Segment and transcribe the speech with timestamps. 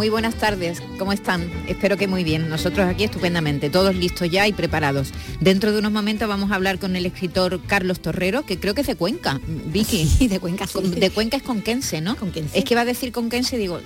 [0.00, 0.80] Muy buenas tardes.
[0.98, 1.50] ¿Cómo están?
[1.68, 2.48] Espero que muy bien.
[2.48, 5.10] Nosotros aquí estupendamente, todos listos ya y preparados.
[5.40, 8.80] Dentro de unos momentos vamos a hablar con el escritor Carlos Torrero, que creo que
[8.80, 9.38] es de Cuenca.
[9.46, 10.06] Vicky.
[10.20, 10.66] Sí, de Cuenca.
[10.66, 10.72] sí.
[10.72, 12.16] Con- De Cuenca es conquense, ¿no?
[12.16, 12.58] Conquense.
[12.58, 13.78] Es que va a decir conquense, digo.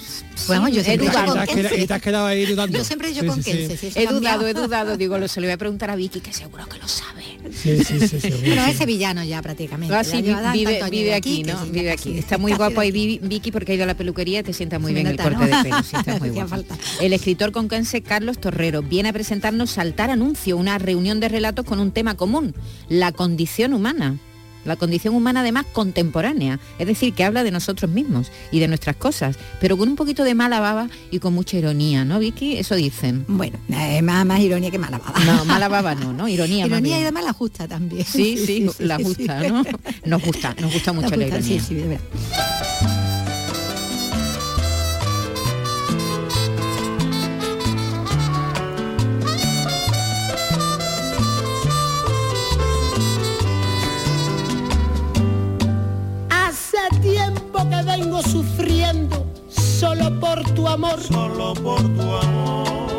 [0.46, 1.42] Vamos, yo he siempre he dicho dudado.
[1.82, 2.78] Y te has quedado- y ahí dudando.
[2.78, 3.76] Yo siempre he dicho Sí, sí, conquense.
[3.76, 3.90] sí.
[3.90, 4.96] sí, eso He dudado, he dudado.
[4.96, 7.24] Digo, lo se lo voy a preguntar a Vicky, que seguro que lo sabe.
[7.52, 8.28] Sí, sí, sí.
[8.44, 9.94] es sevillano ya prácticamente.
[9.94, 11.64] Ah, sí, vive, aquí, ¿no?
[11.66, 12.18] Vive aquí.
[12.18, 15.06] Está muy guapo ahí Vicky porque ha ido a la peluquería, te sienta muy bien
[15.06, 15.46] el corte ¿no?
[15.46, 15.82] de pelo.
[15.82, 16.48] Sí, está muy Hacía guapo.
[16.48, 16.78] falta.
[17.00, 21.80] El escritor conquense Carlos Torrero viene a presentarnos Saltar Anuncio, una reunión de relatos con
[21.80, 22.54] un tema común,
[22.88, 24.18] la condición humana.
[24.64, 28.96] La condición humana además contemporánea, es decir, que habla de nosotros mismos y de nuestras
[28.96, 32.56] cosas, pero con un poquito de mala baba y con mucha ironía, ¿no, Vicky?
[32.56, 33.24] Eso dicen.
[33.28, 35.18] Bueno, eh, más, más ironía que mala baba.
[35.24, 36.28] No, mala baba no, ¿no?
[36.28, 38.04] Ironía, Ironía y además la justa también.
[38.04, 39.48] Sí, sí, la sí, justa, sí.
[39.48, 39.64] ¿no?
[40.04, 42.00] Nos gusta, nos gusta mucho la, justa, ironía.
[57.96, 61.00] Vengo sufriendo solo por tu amor.
[61.00, 62.93] Solo por tu amor.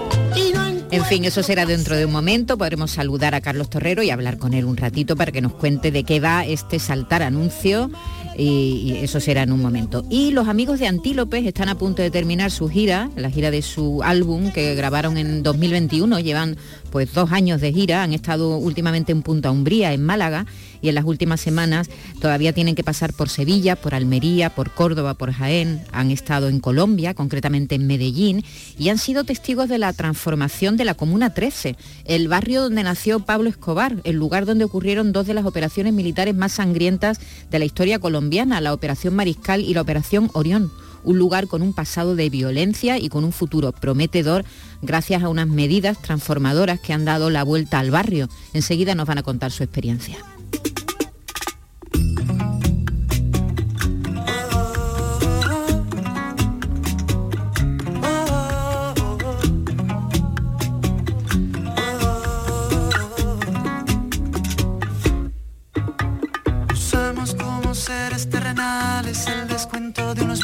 [0.95, 2.57] En fin, eso será dentro de un momento.
[2.57, 5.91] Podremos saludar a Carlos Torrero y hablar con él un ratito para que nos cuente
[5.91, 7.91] de qué va este saltar anuncio.
[8.37, 10.05] Y, y eso será en un momento.
[10.09, 13.61] Y los amigos de Antílopes están a punto de terminar su gira, la gira de
[13.61, 16.19] su álbum que grabaron en 2021.
[16.19, 16.57] Llevan
[16.95, 20.45] pues dos años de gira, han estado últimamente en Punta Umbría, en Málaga,
[20.81, 21.89] y en las últimas semanas
[22.21, 26.61] todavía tienen que pasar por Sevilla, por Almería, por Córdoba, por Jaén, han estado en
[26.61, 28.45] Colombia, concretamente en Medellín,
[28.77, 31.75] y han sido testigos de la transformación de la Comuna 13,
[32.05, 36.35] el barrio donde nació Pablo Escobar, el lugar donde ocurrieron dos de las operaciones militares
[36.35, 37.19] más sangrientas
[37.51, 40.71] de la historia colombiana, la Operación Mariscal y la Operación Orión
[41.05, 44.43] un lugar con un pasado de violencia y con un futuro prometedor
[44.81, 48.27] gracias a unas medidas transformadoras que han dado la vuelta al barrio.
[48.53, 50.17] Enseguida nos van a contar su experiencia.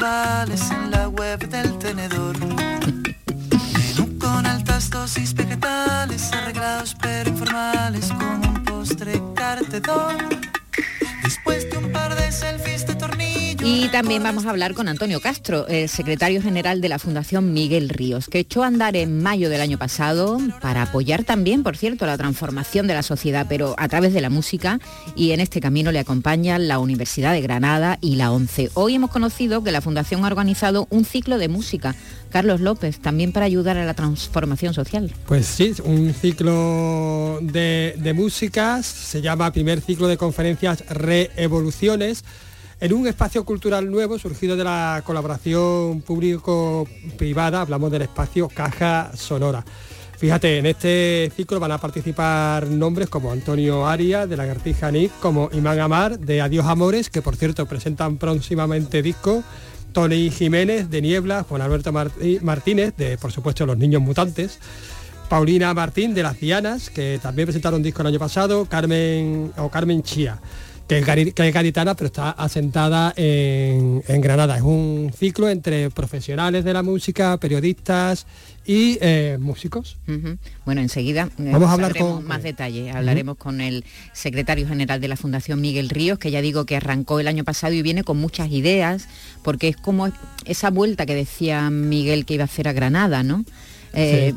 [0.04, 2.36] En la web del tenedor.
[2.40, 10.16] Menú con altas dosis vegetales, arreglados pero informales, como un postre cartedor.
[11.22, 13.01] Después de un par de selfies de.
[13.64, 17.90] Y también vamos a hablar con Antonio Castro, el secretario general de la Fundación Miguel
[17.90, 22.08] Ríos, que echó a andar en mayo del año pasado para apoyar también, por cierto,
[22.08, 24.80] la transformación de la sociedad, pero a través de la música.
[25.16, 28.72] Y en este camino le acompañan la Universidad de Granada y la ONCE.
[28.74, 31.96] Hoy hemos conocido que la Fundación ha organizado un ciclo de música.
[32.32, 35.14] Carlos López, también para ayudar a la transformación social.
[35.28, 42.24] Pues sí, un ciclo de, de músicas, se llama primer ciclo de conferencias Reevoluciones,
[42.81, 49.64] en un espacio cultural nuevo surgido de la colaboración público-privada, hablamos del espacio Caja Sonora.
[50.18, 55.12] Fíjate, en este ciclo van a participar nombres como Antonio Arias de la Gartija Nick,
[55.20, 59.44] como Imán Amar de Adiós Amores, que por cierto presentan próximamente disco,
[59.94, 64.58] Tony Jiménez de Niebla, Juan Alberto Martí- Martínez de, por supuesto, Los Niños Mutantes,
[65.30, 70.02] Paulina Martín de Las Dianas, que también presentaron disco el año pasado, Carmen o Carmen
[70.03, 70.40] Chía,
[70.91, 74.57] que es, gaditana pero está asentada en, en Granada.
[74.57, 78.25] Es un ciclo entre profesionales de la música, periodistas
[78.66, 79.97] y eh, músicos.
[80.66, 82.93] Bueno, enseguida eh, Vamos a hablar con- más detalles.
[82.93, 87.20] Hablaremos con el secretario general de la Fundación Miguel Ríos, que ya digo que arrancó
[87.20, 89.08] el año pasado y viene con muchas ideas,
[89.44, 90.09] porque es como
[90.46, 93.46] esa vuelta que decía Miguel que iba a hacer a Granada, ¿no?
[93.94, 94.34] Eh,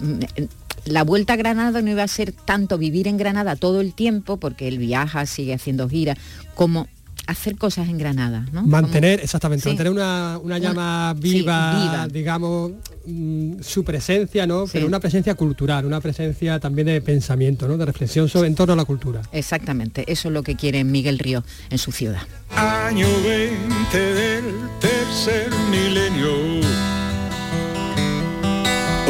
[0.84, 4.36] La vuelta a Granada no iba a ser tanto vivir en Granada todo el tiempo,
[4.38, 6.18] porque él viaja, sigue haciendo giras,
[6.54, 6.88] como
[7.26, 8.64] hacer cosas en Granada, ¿no?
[8.66, 9.70] Mantener, exactamente, Sí.
[9.70, 12.08] mantener una, una llama viva, viva.
[12.08, 12.72] digamos,
[13.06, 14.66] mm, su presencia, ¿no?
[14.70, 17.78] Pero una presencia cultural, una presencia también de pensamiento, ¿no?
[17.78, 19.22] De reflexión sobre en torno a la cultura.
[19.32, 22.20] Exactamente, eso es lo que quiere Miguel Ríos en su ciudad.
[22.54, 24.44] Año 20 del
[24.80, 26.93] tercer milenio.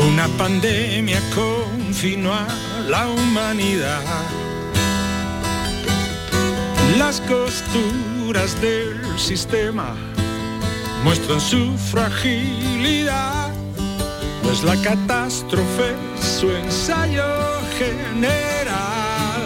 [0.07, 2.47] Una pandemia con fino a
[2.89, 4.03] la humanidad.
[6.99, 9.95] Las costuras del sistema
[11.03, 13.51] muestran su fragilidad,
[14.43, 17.25] pues la catástrofe su ensayo
[17.79, 19.43] general.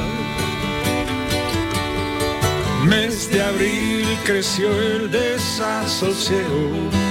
[2.84, 7.07] Mes de abril creció el desasosiego.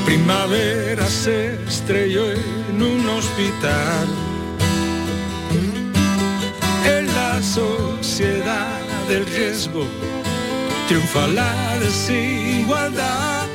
[0.00, 4.06] La primavera se estrelló en un hospital.
[6.86, 9.86] En la sociedad del riesgo
[10.88, 13.46] triunfa la desigualdad.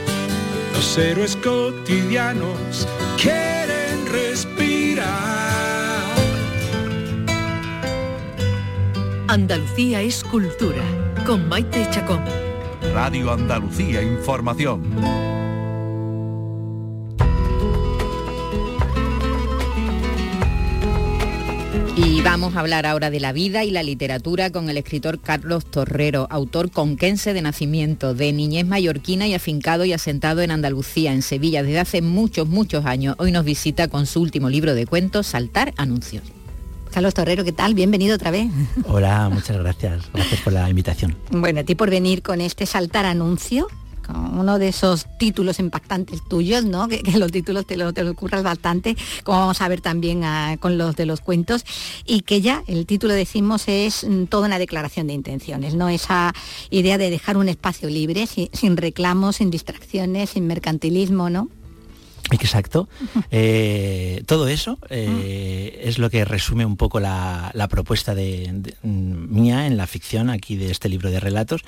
[0.74, 2.88] Los héroes cotidianos
[3.22, 5.08] quieren respirar.
[9.28, 10.84] Andalucía es cultura,
[11.28, 12.24] con Maite Chacón.
[12.94, 15.29] Radio Andalucía Información.
[22.20, 25.64] Y vamos a hablar ahora de la vida y la literatura con el escritor Carlos
[25.64, 31.22] Torrero, autor conquense de nacimiento, de niñez mallorquina y afincado y asentado en Andalucía, en
[31.22, 33.16] Sevilla, desde hace muchos, muchos años.
[33.20, 36.24] Hoy nos visita con su último libro de cuentos, Saltar Anuncios.
[36.92, 37.74] Carlos Torrero, ¿qué tal?
[37.74, 38.52] Bienvenido otra vez.
[38.84, 40.12] Hola, muchas gracias.
[40.14, 41.16] Gracias por la invitación.
[41.32, 43.70] Bueno, a ti por venir con este Saltar Anuncio,
[44.14, 46.88] uno de esos títulos impactantes tuyos, ¿no?
[46.88, 50.58] Que, los títulos te lo, te lo curras bastante, como vamos a ver también ah,
[50.60, 51.66] con los de los cuentos,
[52.06, 55.90] y que ya el título decimos es mm, toda una declaración de intenciones, ¿no?
[55.90, 56.34] Esa
[56.70, 61.50] idea de dejar un espacio libre, sin reclamos, sin distracciones, sin mercantilismo, ¿no?
[62.32, 62.88] Exacto.
[63.32, 69.68] Eh, todo eso eh, es lo que resume un poco la, propuesta de, mm, mía
[69.68, 71.64] en la ficción aquí de este libro de relatos,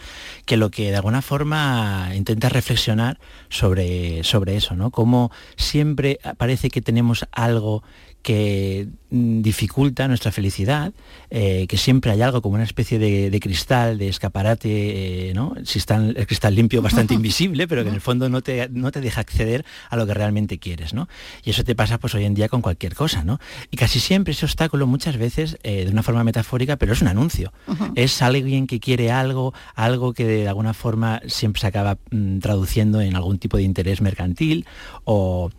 [0.45, 3.19] que lo que de alguna forma intenta reflexionar
[3.49, 4.91] sobre, sobre eso, ¿no?
[4.91, 7.83] Como siempre parece que tenemos algo
[8.21, 10.93] que mm, dificulta nuestra felicidad,
[11.33, 15.55] eh, que siempre hay algo como una especie de, cristal, de escaparate, eh, ¿no?
[15.63, 18.91] Si está el cristal limpio, bastante invisible, pero que en el fondo no te, no
[18.91, 21.07] te deja acceder a lo que realmente quieres, ¿no?
[21.45, 23.39] Y eso te pasa pues hoy en día con cualquier cosa, ¿no?
[23.71, 27.07] Y casi siempre ese obstáculo, muchas veces, eh, de una forma metafórica, pero es un
[27.07, 27.53] anuncio.
[27.95, 32.99] Es alguien que quiere algo, algo que de alguna forma siempre se acaba mm, traduciendo
[32.99, 34.65] en algún tipo de interés mercantil
[35.05, 35.49] o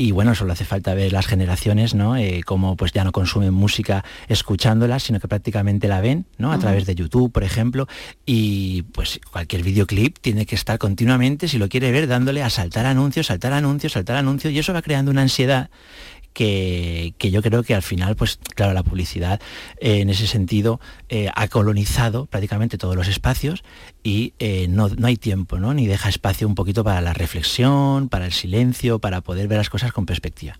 [0.00, 2.16] y bueno, solo hace falta ver las generaciones, ¿no?
[2.16, 6.52] Eh, como pues ya no consumen música escuchándola, sino que prácticamente la ven, ¿no?
[6.52, 7.86] A través de YouTube, por ejemplo,
[8.26, 12.86] y pues cualquier videoclip tiene que estar continuamente, si lo quiere ver, dándole a saltar
[12.86, 15.70] anuncios, saltar anuncios, saltar anuncios, y eso va creando una ansiedad
[16.32, 19.40] que, yo creo que al final, pues claro, la publicidad
[19.78, 23.62] eh, en ese sentido eh, ha colonizado prácticamente todos los espacios
[24.02, 25.74] y eh, no, hay tiempo, ¿no?
[25.74, 29.70] Ni deja espacio un poquito para la reflexión, para el silencio, para poder ver las
[29.70, 30.58] cosas con perspectiva.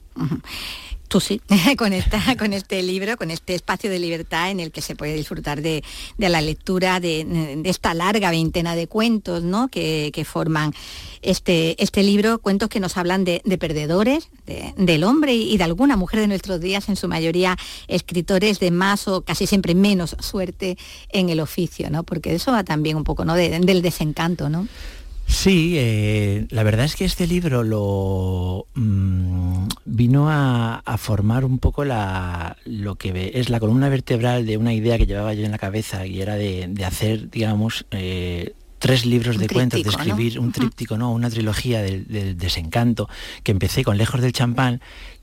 [1.11, 1.41] Tú sí,
[1.77, 5.15] con, esta, con este libro, con este espacio de libertad en el que se puede
[5.15, 5.83] disfrutar de,
[6.19, 9.67] la lectura de, esta larga veintena de cuentos ¿no?
[9.67, 10.73] que, forman
[11.21, 14.29] este, este libro, cuentos que nos hablan de, perdedores,
[14.77, 17.57] del hombre y, de alguna mujer de nuestros días, en su mayoría
[17.89, 20.79] escritores de más o casi siempre menos suerte
[21.09, 22.05] en el oficio, ¿no?
[22.05, 23.35] porque eso va también un poco ¿no?
[23.35, 24.49] del desencanto.
[24.49, 24.69] ¿no?
[25.31, 31.85] Sí, eh, la verdad es que este libro lo mm, vino a, formar un poco
[31.85, 35.59] la, lo que es la columna vertebral de una idea que llevaba yo en la
[35.59, 40.99] cabeza y era de, hacer, digamos, eh, tres libros de cuentos, de escribir un tríptico,
[40.99, 41.13] ¿no?
[41.13, 43.09] una trilogía del, desencanto,
[43.45, 44.81] que empecé con Lejos del champán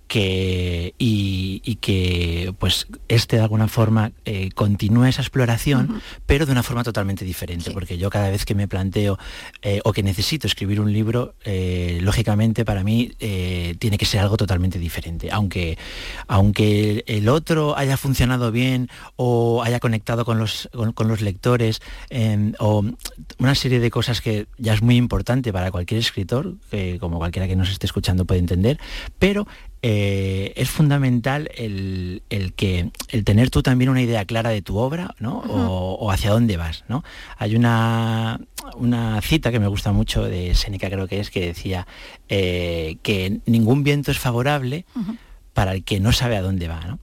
[0.07, 6.63] que, y, que pues este de alguna forma eh, continúa esa exploración, pero de una
[6.63, 9.19] forma totalmente diferente, porque yo cada vez que me planteo
[9.61, 13.11] eh, o que necesito escribir un libro, eh, lógicamente para mí
[13.79, 15.77] tiene que ser algo totalmente diferente, aunque,
[16.27, 22.53] aunque el otro haya funcionado bien o haya conectado con los, con, los lectores, em,
[22.59, 22.83] o
[23.39, 26.55] una serie de cosas que ya es muy importante para cualquier escritor,
[26.99, 28.79] como cualquiera que nos esté escuchando puede entender,
[29.19, 29.47] pero
[29.83, 32.21] eh, es fundamental el,
[32.55, 35.37] que el tener tú también una idea clara de tu obra ¿no?
[35.39, 36.83] o, hacia dónde vas.
[36.87, 37.03] ¿no?
[37.37, 38.39] Hay una,
[38.75, 41.85] una, cita que me gusta mucho de Seneca creo que es que decía
[42.27, 44.85] eh, que ningún viento es favorable
[45.53, 46.97] para el que no sabe a dónde va.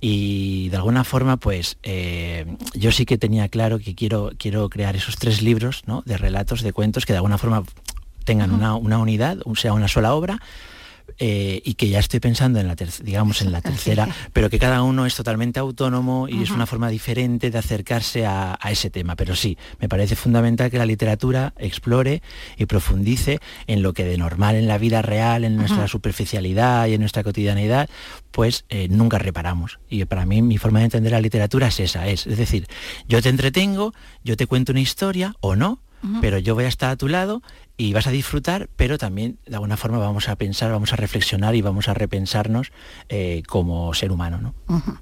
[0.00, 4.96] y de alguna forma pues eh, yo sí que tenía claro que quiero, quiero crear
[4.96, 6.02] esos tres libros ¿no?
[6.06, 7.64] de relatos, de cuentos que de alguna forma
[8.24, 10.40] tengan una, una, unidad, sea una sola obra,
[11.18, 14.82] eh, y que ya estoy pensando en la digamos en la tercera, pero que cada
[14.82, 19.14] uno es totalmente autónomo y es una forma diferente de acercarse a, ese tema.
[19.14, 22.22] Pero sí, me parece fundamental que la literatura explore
[22.56, 26.94] y profundice en lo que de normal en la vida real, en nuestra superficialidad y
[26.94, 27.88] en nuestra cotidianidad,
[28.30, 29.78] pues eh, nunca reparamos.
[29.88, 32.66] Y para mí mi forma de entender la literatura es esa, es, es decir,
[33.06, 33.94] yo te entretengo,
[34.24, 35.80] yo te cuento una historia o no,
[36.20, 37.40] pero yo voy a estar a tu lado
[37.76, 41.56] y vas a disfrutar, pero también de alguna forma vamos a pensar, vamos a reflexionar
[41.56, 42.70] y vamos a repensarnos
[43.08, 44.54] eh, como ser humano.
[44.68, 45.00] ¿no?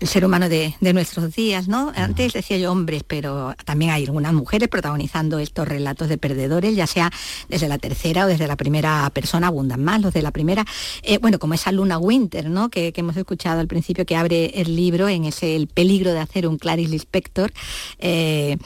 [0.00, 1.92] El ser humano de, nuestros días, ¿no?
[1.94, 6.86] Antes decía yo hombres, pero también hay algunas mujeres protagonizando estos relatos de perdedores, ya
[6.86, 7.10] sea
[7.48, 10.64] desde la tercera o desde la primera persona, abundan más los de la primera.
[11.02, 12.70] Eh, bueno, como esa Luna Winter, ¿no?
[12.70, 16.46] Que, hemos escuchado al principio, que abre el libro en ese El peligro de hacer
[16.46, 17.52] un Clarice Lispector,
[17.98, 18.56] eh,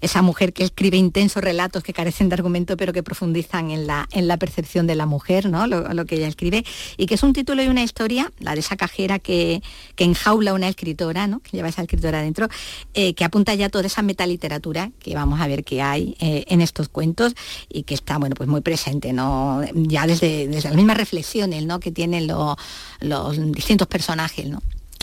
[0.00, 4.08] esa mujer que escribe intensos relatos que carecen de argumento, pero que profundizan en la,
[4.12, 5.66] en la percepción de la mujer, ¿no?
[5.66, 6.64] Lo, que ella escribe,
[6.96, 9.62] y que es un título y una historia, la de esa cajera que,
[9.94, 11.40] que enjaula una escritora, ¿no?
[11.40, 12.48] que lleva esa escritora adentro,
[12.94, 16.60] eh, que apunta ya toda esa metaliteratura que vamos a ver que hay eh, en
[16.60, 17.34] estos cuentos
[17.68, 19.62] y que está bueno, pues muy presente, ¿no?
[19.74, 21.80] ya desde, desde las mismas reflexiones ¿no?
[21.80, 24.48] que tienen los distintos personajes.
[24.48, 24.60] ¿no?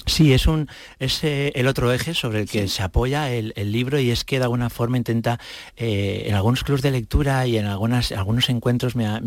[0.07, 0.67] Sí, es, un,
[0.99, 4.37] es eh, el otro eje sobre el que se apoya el, libro y es que
[4.37, 5.37] de alguna forma intenta,
[5.75, 9.19] eh, en algunos clubes de lectura y en algunas, algunos encuentros me ha,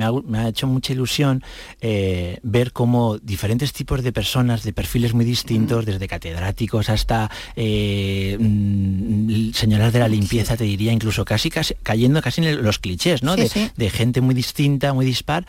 [0.48, 1.44] hecho mucha ilusión
[1.82, 9.50] eh, ver cómo diferentes tipos de personas de perfiles muy distintos, desde catedráticos hasta mm,
[9.52, 13.36] señoras de la limpieza, te diría, incluso casi, casi cayendo casi en los clichés, ¿no?
[13.36, 15.44] de, gente muy distinta, muy dispar,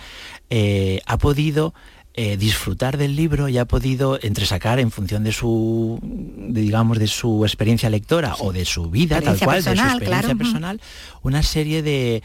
[1.05, 1.73] ha podido
[2.13, 5.97] eh, disfrutar del libro y ha podido entresacar en función de su,
[6.49, 10.81] digamos, de su experiencia lectora o de su vida, tal cual, de su experiencia personal,
[11.21, 12.21] una serie de,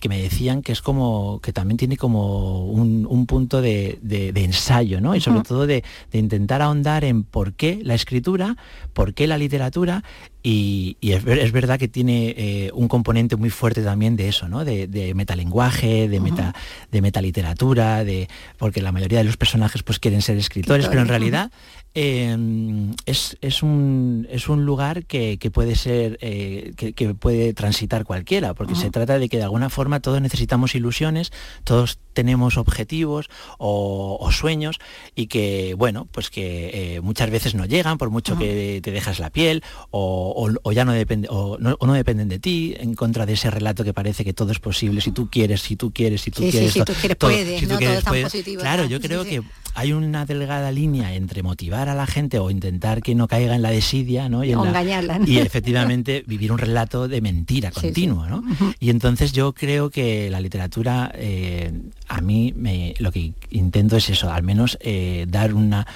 [0.00, 3.98] que me decían que es como, que también tiene como un, punto de,
[4.36, 5.16] ensayo, ¿no?
[5.16, 5.82] Y sobre todo de,
[6.12, 8.56] intentar ahondar en por qué la escritura,
[8.92, 10.04] por qué la literatura
[10.46, 14.62] y, es, verdad que tiene eh, un componente muy fuerte también de eso, ¿no?
[14.62, 16.54] De, metalenguaje, de, meta,
[16.92, 21.08] de metaliteratura, de, porque la mayoría de los personajes pues quieren ser escritores, pero en
[21.08, 21.50] realidad
[21.96, 28.74] Em, es, un, es, un, lugar que, puede ser, eh, que, puede transitar cualquiera, porque
[28.74, 31.32] se trata de que de alguna forma todos necesitamos ilusiones,
[31.62, 34.80] todos tenemos objetivos o, sueños
[35.14, 39.20] y que, bueno, pues que eh, muchas veces no llegan por mucho que te dejas
[39.20, 43.52] la piel o, ya no, depende, o no, dependen de ti en contra de ese
[43.52, 46.42] relato que parece que todo es posible, si tú quieres, si tú quieres, si tú
[46.42, 46.72] quieres.
[46.72, 48.62] si tú quieres, puedes, no todo es tan positivo.
[48.62, 49.42] Claro, yo creo que
[49.74, 53.62] hay una delgada línea entre motivar a la gente o intentar que no caiga en
[53.62, 54.44] la desidia, ¿no?
[54.44, 55.20] Y, engañarla.
[55.26, 58.42] y efectivamente vivir un relato de mentira continua, ¿no?
[58.80, 61.72] Y entonces yo creo que la literatura, eh,
[62.08, 65.86] a mí me, lo que intento es eso, al menos eh, dar una,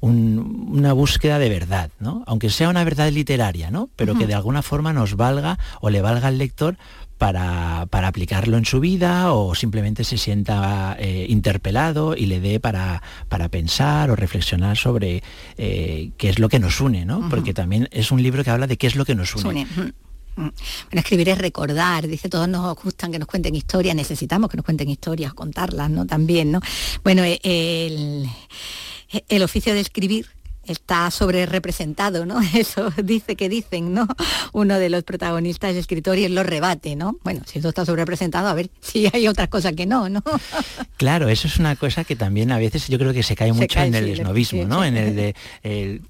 [0.00, 2.22] una búsqueda de verdad, ¿no?
[2.26, 3.88] aunque sea una verdad literaria, ¿no?
[3.96, 6.76] pero que de alguna forma nos valga o le valga al lector
[7.18, 13.02] para, aplicarlo en su vida o simplemente se sienta eh, interpelado y le dé para,
[13.28, 15.22] para, pensar o reflexionar sobre
[15.56, 17.28] eh, qué es lo que nos une, ¿no?
[17.28, 19.66] Porque también es un libro que habla de qué es lo que nos une.
[20.36, 20.52] Bueno,
[20.92, 24.88] escribir es recordar, dice, todos nos gustan que nos cuenten historias, necesitamos que nos cuenten
[24.88, 26.06] historias, contarlas, ¿no?
[26.06, 26.60] También, ¿no?
[27.02, 28.28] Bueno, el,
[29.28, 30.26] el oficio de escribir
[30.68, 32.40] está sobre representado, ¿no?
[32.54, 34.06] Eso dice que dicen, ¿no?
[34.52, 37.16] Uno de los protagonistas, el escritor, y él lo rebate, ¿no?
[37.24, 40.22] Bueno, si esto está sobre representado, a ver si hay otras cosas que no, ¿no?
[40.96, 43.78] Claro, eso es una cosa que también a veces yo creo que se cae mucho
[43.78, 44.84] en el esnovismo, ¿no?
[44.84, 45.34] En el de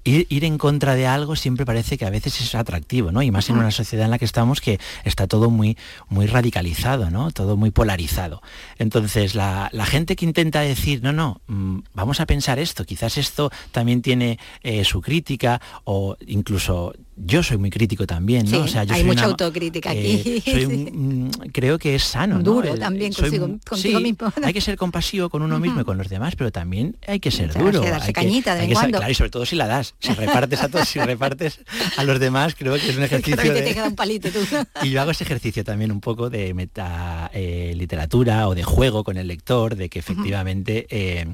[0.05, 3.21] ir, en contra de algo siempre parece que a veces es atractivo, ¿no?
[3.21, 5.77] Y más en una sociedad en la que estamos que está todo muy,
[6.09, 7.31] muy radicalizado, ¿no?
[7.33, 8.41] Todo muy polarizado.
[8.79, 13.19] Entonces, la, la gente que intenta decir, no, no, mm, vamos a pensar esto, quizás
[13.19, 18.61] esto también tiene eh, su crítica o incluso yo soy muy crítico también, ¿no?
[18.61, 20.43] o sea, yo hay mucha autocrítica aquí.
[20.47, 22.41] Eh, creo que es sano.
[22.41, 24.33] Duro también consigo, contigo mismo.
[24.45, 27.31] Hay que ser compasivo con uno mismo y con los demás, pero también hay que
[27.31, 27.83] ser duro.
[27.83, 29.95] Hay que de Claro, y sobre todo si la das.
[29.99, 31.61] Si repartes a todos, si repartes
[31.97, 33.53] a los demás, creo que es un ejercicio.
[33.53, 33.63] de...
[33.63, 34.39] te queda un palito tú.
[34.83, 39.05] Y yo hago ese ejercicio también un poco de meta eh, literatura o de juego
[39.05, 41.27] con el lector, de que efectivamente eh,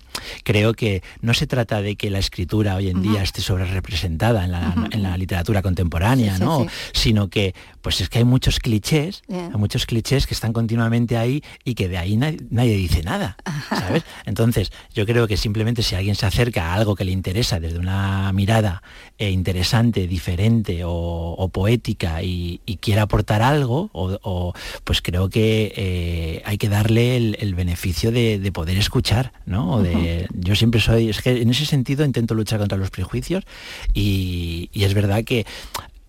[0.43, 4.45] creo que no se trata de que la escritura hoy en día esté sobre representada
[4.45, 6.67] en la, en la literatura contemporánea contemporánea, ¿no?
[6.93, 11.43] Sino que pues es que hay muchos clichés, hay muchos clichés que están continuamente ahí
[11.65, 13.37] y que de ahí nadie, dice nada,
[13.69, 14.05] ¿sabes?
[14.25, 17.79] Entonces, yo creo que simplemente si alguien se acerca a algo que le interesa desde
[17.79, 18.83] una mirada
[19.19, 24.55] eh, interesante, diferente o, poética y, quiere aportar algo, o,
[24.85, 29.83] pues creo que eh, hay que darle el, beneficio de, poder escuchar, ¿no?
[29.83, 33.45] de, Yo siempre soy, es que en ese sentido intento luchar contra los prejuicios
[33.93, 35.45] y es verdad que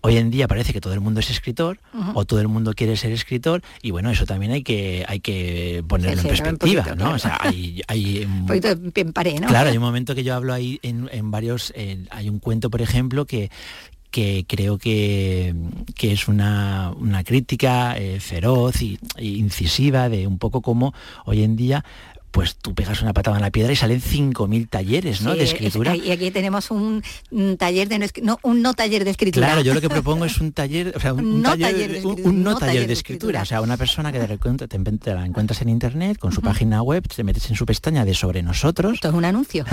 [0.06, 1.80] Hoy en día parece que todo el mundo es escritor
[2.14, 5.82] o todo el mundo quiere ser escritor y bueno, eso también hay que, hay que
[5.88, 7.14] ponerlo en perspectiva, ¿no?
[7.14, 7.82] O sea, hay,
[8.24, 9.48] un poquito de ¿no?
[9.48, 11.72] Claro, hay un momento que yo hablo ahí en, varios,
[12.10, 13.50] hay un cuento, por ejemplo, que,
[14.12, 15.54] que creo que,
[15.96, 16.94] que es una,
[17.24, 20.94] crítica eh, feroz e incisiva de un poco como
[21.24, 21.84] hoy en día
[22.36, 25.34] pues tú pegas una patada en la piedra y salen 5.000 talleres ¿no?
[25.34, 25.96] de escritura.
[25.96, 27.02] y aquí tenemos un,
[27.56, 29.46] taller de no, un no taller de escritura.
[29.46, 32.42] Claro, yo lo que propongo es un taller, o sea, un, no taller, de, un,
[32.42, 33.40] no taller de escritura.
[33.40, 36.82] O sea, una persona que de repente te, la encuentras en internet con su página
[36.82, 38.92] web, te metes en su pestaña de sobre nosotros.
[38.92, 39.64] Esto es un anuncio.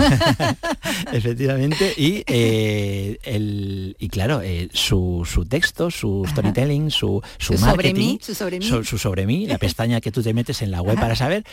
[1.12, 1.92] Efectivamente.
[1.98, 8.58] Y, eh, el, y claro, eh, su, texto, su storytelling, su, su, marketing, su sobre
[8.58, 11.44] mí, su sobre mí, la pestaña que tú te metes en la web para saber,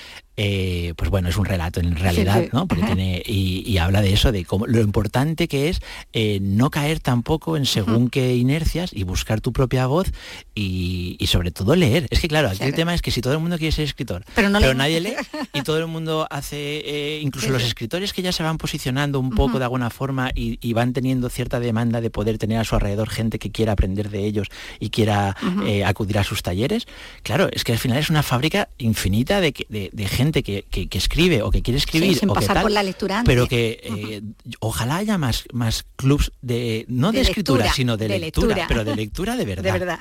[0.44, 2.66] eh, pues bueno, es un relato en realidad, ¿no?
[2.66, 5.82] Porque tiene, y, habla de eso, de cómo, lo importante que es
[6.14, 10.12] eh, no caer tampoco en según qué inercias y buscar tu propia voz
[10.56, 12.08] y, sobre todo leer.
[12.10, 14.24] Es que claro, aquí el tema es que si todo el mundo quiere ser escritor,
[14.34, 15.14] pero, nadie lee
[15.54, 19.30] y todo el mundo hace, eh, incluso los escritores que ya se van posicionando un
[19.30, 23.10] poco de alguna forma y, van teniendo cierta demanda de poder tener a su alrededor
[23.10, 24.48] gente que quiera aprender de ellos
[24.80, 25.36] y quiera
[25.86, 26.88] acudir a sus talleres,
[27.22, 31.42] claro, es que al final es una fábrica infinita de, de gente que, que escribe
[31.44, 34.22] o que quiere escribir o que tal, la lectura pero que eh,
[34.60, 39.36] ojalá haya más más clubs de no de, escritura sino de, lectura, pero de lectura
[39.36, 39.62] de verdad.
[39.72, 40.00] De verdad.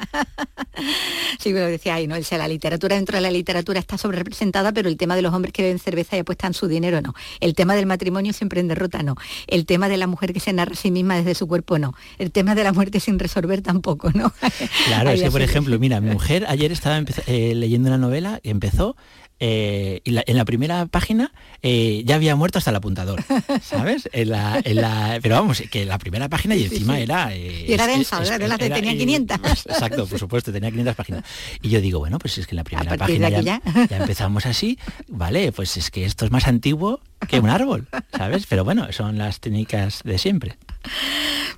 [1.38, 2.16] sí, lo decía ahí, ¿no?
[2.16, 5.22] O sea, la literatura dentro de la literatura está sobre representada, pero el tema de
[5.22, 7.14] los hombres que beben cerveza y apuestan su dinero no.
[7.40, 9.16] El tema del matrimonio siempre en derrota no.
[9.46, 11.94] El tema de la mujer que se narra a sí misma desde su cuerpo no.
[12.18, 14.32] El tema de la muerte sin resolver tampoco, ¿no?
[14.86, 18.50] claro, es que por ejemplo, mira, mi mujer ayer estaba eh, leyendo una novela que
[18.50, 18.96] empezó
[19.42, 21.32] eh, y en la primera página
[21.62, 23.24] eh, ya había muerto hasta el apuntador,
[23.62, 24.08] ¿sabes?
[24.12, 27.34] pero vamos, que la primera página y encima era...
[27.34, 29.38] Eh, y era densa, era, tenía 500.
[29.66, 31.24] Exacto, por supuesto, tenía 500 páginas.
[31.62, 34.78] Y yo digo, bueno, pues es que en la primera página ya, empezamos así,
[35.08, 38.44] vale, pues es que esto es más antiguo que un árbol, ¿sabes?
[38.46, 40.58] Pero bueno, son las técnicas de siempre.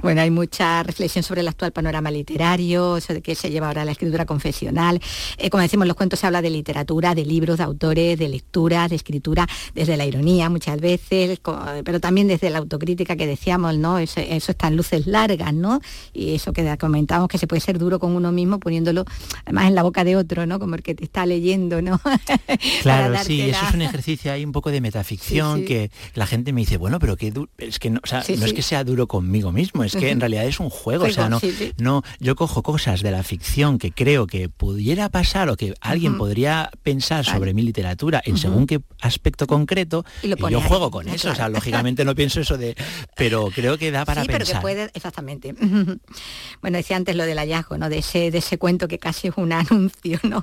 [0.00, 3.92] Bueno, hay mucha reflexión sobre el actual panorama literario, sobre qué se lleva ahora la
[3.92, 5.00] escritura confesional.
[5.38, 8.88] Eh, como decimos, los cuentos se habla de literatura, de libros, de autores, de lectura,
[8.88, 11.40] de escritura, desde la ironía muchas veces,
[11.84, 13.98] pero también desde la autocrítica que decíamos, ¿no?
[13.98, 15.80] Eso, está en luces largas, ¿no?
[16.12, 19.04] Y eso que comentamos, que se puede ser duro con uno mismo poniéndolo
[19.44, 20.58] además en la boca de otro, ¿no?
[20.58, 22.00] Como el que te está leyendo, ¿no?
[22.82, 26.62] claro, sí, eso es un ejercicio ahí un poco de metaficción que la gente me
[26.62, 29.52] dice, bueno, pero que es que no, o sea, no es que sea duro conmigo
[29.52, 31.38] mismo, es que en realidad es un juego, o sea, no,
[31.76, 36.16] no, yo cojo cosas de la ficción que creo que pudiera pasar o que alguien
[36.16, 41.30] podría pensar sobre mi literatura en según qué aspecto concreto y, yo juego con eso,
[41.30, 42.74] o sea, lógicamente no pienso eso de,
[43.14, 44.46] pero creo que da para sí, pensar.
[44.46, 45.54] Pero que puede, exactamente.
[46.62, 47.90] bueno, decía antes lo del hallazgo, ¿no?
[47.90, 50.42] De ese, de ese cuento que casi es un anuncio, ¿no?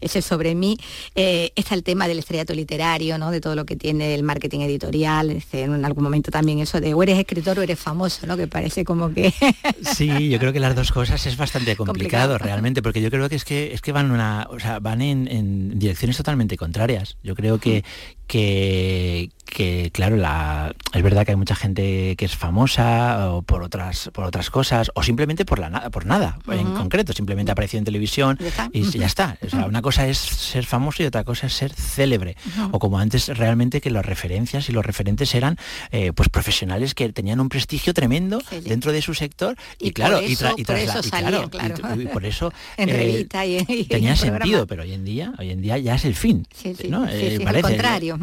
[0.00, 0.76] Ese sobre mí.
[1.14, 3.30] Eh, está el tema del estrellato literario, ¿no?
[3.30, 7.02] De todo lo que tiene el marketing editorial, en algún momento también eso de o
[7.04, 9.32] eres escritor o eres famoso que parece como que...
[9.82, 13.36] sí, yo creo que las dos cosas es bastante complicado, realmente, porque yo creo que
[13.36, 14.48] es que, es que van, una,
[14.80, 17.16] van en, direcciones totalmente contrarias.
[17.22, 17.84] Yo creo que,
[18.26, 23.62] que, que claro, la, es verdad que hay mucha gente que es famosa o por
[23.62, 27.78] otras, por otras cosas, o simplemente por, la, nada por nada, en concreto, simplemente apareció
[27.78, 28.38] en televisión
[28.72, 29.38] y ya está.
[29.44, 32.36] O sea, una cosa es ser famoso y otra cosa es ser célebre.
[32.70, 35.56] O como antes realmente que las referencias y los referentes eran
[35.90, 40.36] eh, pues profesionales que tenían un prestigio tremendo dentro de su sector y, claro, y,
[40.36, 42.52] por eso
[43.88, 46.46] tenía sentido, pero hoy en día, hoy en día ya es el fin.
[46.88, 47.06] ¿no?
[47.08, 48.18] Eh, contrario.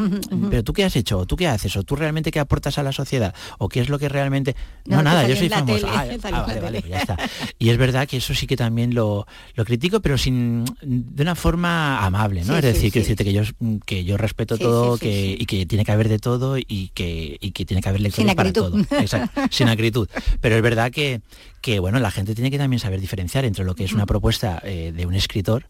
[0.50, 2.92] Pero tú qué has hecho tú qué haces, o tú realmente qué aportas a la
[2.92, 4.56] sociedad, o qué es lo que realmente...
[4.86, 5.88] No, nada, yo soy famoso.
[5.90, 7.18] Ah, ah, vale, vale, pues ya está.
[7.60, 11.36] Y es verdad que eso sí que también lo, lo critico, pero sin de una
[11.36, 12.56] forma amable, ¿no?
[12.58, 13.44] es decir, que decirte que yo,
[13.86, 17.52] que yo respeto todo que, y que tiene que haber de todo y que, y
[17.52, 18.80] que tiene que haber lectores para todo.
[18.80, 20.08] Exacto, sin acritud.
[20.42, 21.22] Pero es verdad que,
[21.66, 24.62] que bueno, la gente tiene que también saber diferenciar entre lo que es una propuesta
[24.64, 25.66] eh, de un escritor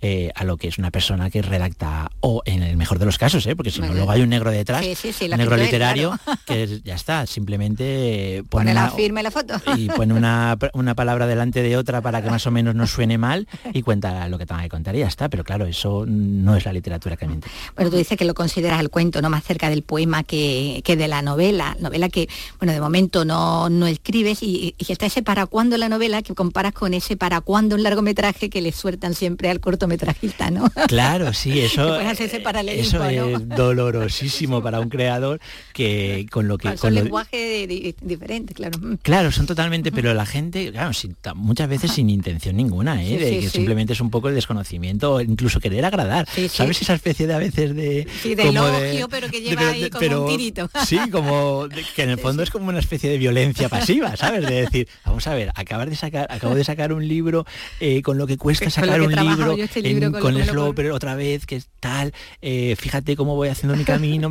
[0.00, 3.16] eh, a lo que es una persona que redacta, o en el mejor de los
[3.16, 3.54] casos, ¿eh?
[3.54, 8.42] porque si no, luego hay un negro detrás, un negro literario, que ya está, simplemente
[8.48, 9.54] pone, la firma y la foto.
[9.76, 10.56] Y pone una,
[10.96, 14.38] palabra delante de otra para que más o menos no suene mal y cuenta lo
[14.38, 17.28] que tenga que contar y ya está, pero claro, eso no es la literatura que
[17.28, 17.38] me
[17.76, 21.08] Bueno, tú dices que lo consideras el cuento no más cerca del poema que, de
[21.08, 22.28] la novela, novela que,
[22.58, 26.34] bueno, de momento no, no escribes y, y está ese para cuándo la novela que
[26.34, 30.70] comparas con ese para cuándo un largometraje que le sueltan siempre al cortometrajista, ¿no?
[30.88, 35.38] Claro, sí, eso, eso es dolorosísimo para un creador
[35.74, 36.74] que con lo que...
[36.76, 37.66] con, lenguaje
[38.00, 38.78] diferente, claro.
[39.02, 40.92] Claro, son totalmente, pero la gente, claro,
[41.34, 43.18] muchas veces sin intención ninguna, ¿eh?
[43.18, 46.26] de que simplemente es un poco el desconocimiento, incluso querer agradar.
[46.48, 48.06] ¿Sabes esa especie de a veces de...
[48.24, 50.70] De elogio, pero que lleva ahí como un tirito.
[50.86, 54.46] Sí, como que en el fondo es como una especie de violencia pasiva, ¿sabes?
[54.46, 57.46] De decir, vamos a ver, acabar de sacar, acabo de sacar un libro
[57.80, 61.56] eh, con lo que cuesta sacar un libro, este con, el Sloper otra vez, que
[61.56, 62.12] es tal,
[62.42, 64.30] eh, fíjate cómo voy haciendo mi camino,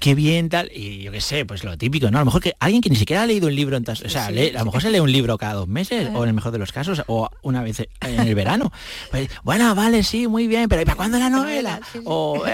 [0.00, 2.18] qué bien, tal, y yo qué sé, pues lo típico, ¿no?
[2.18, 4.26] A lo mejor que alguien que ni siquiera ha leído un libro, entonces, o sea,
[4.26, 6.58] a lo mejor se lee un libro cada dos meses, o en el mejor de
[6.58, 8.72] los casos, o una vez en el verano.
[9.10, 11.80] Pues, bueno, vale, sí, muy bien, pero ¿y para cuándo la novela?
[12.04, 12.44] O,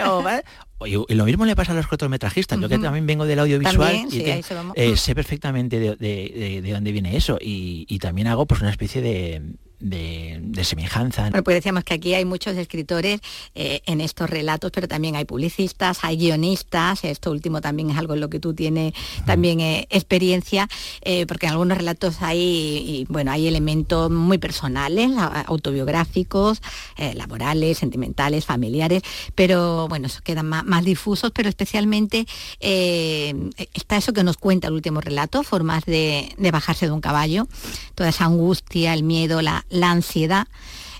[0.86, 2.60] y, lo mismo le pasa a los cortometrajistas.
[2.60, 4.20] Yo que también vengo del audiovisual y
[4.74, 7.38] eh, sé perfectamente de, dónde viene eso.
[7.40, 9.42] Y, y también hago pues una especie de,
[9.84, 11.28] de, semejanza.
[11.28, 13.20] Bueno, pues decíamos que aquí hay muchos escritores
[13.54, 18.14] eh, en estos relatos, pero también hay publicistas, hay guionistas, esto último también es algo
[18.14, 18.94] en lo que tú tienes
[19.26, 20.68] también eh, experiencia,
[21.02, 25.10] eh, porque en algunos relatos hay, bueno, hay elementos muy personales,
[25.46, 26.62] autobiográficos,
[27.14, 29.02] laborales, sentimentales, familiares,
[29.34, 32.26] pero bueno, eso quedan más, difusos, pero especialmente
[32.60, 37.48] está eso que nos cuenta el último relato, formas de, de bajarse de un caballo,
[37.94, 40.46] toda esa angustia, el miedo, la, la ansiedad.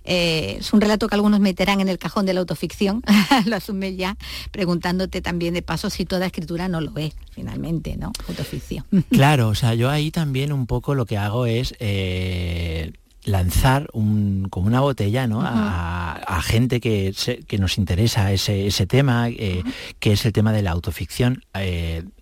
[0.04, 3.02] Eh, es un relato que algunos meterán en el cajón de la autoficción,
[3.46, 4.16] lo asume ya,
[4.50, 8.12] preguntándote también de paso si toda escritura no lo es, finalmente, ¿no?
[8.28, 8.84] Autoficción.
[9.10, 12.92] Claro, o sea, yo ahí también un poco lo que hago es eh,
[13.24, 15.40] lanzar un, como una botella ¿no?
[15.42, 17.14] a, gente que,
[17.46, 19.62] que, nos interesa ese, ese tema, eh,
[19.98, 21.42] que es el tema de la autoficción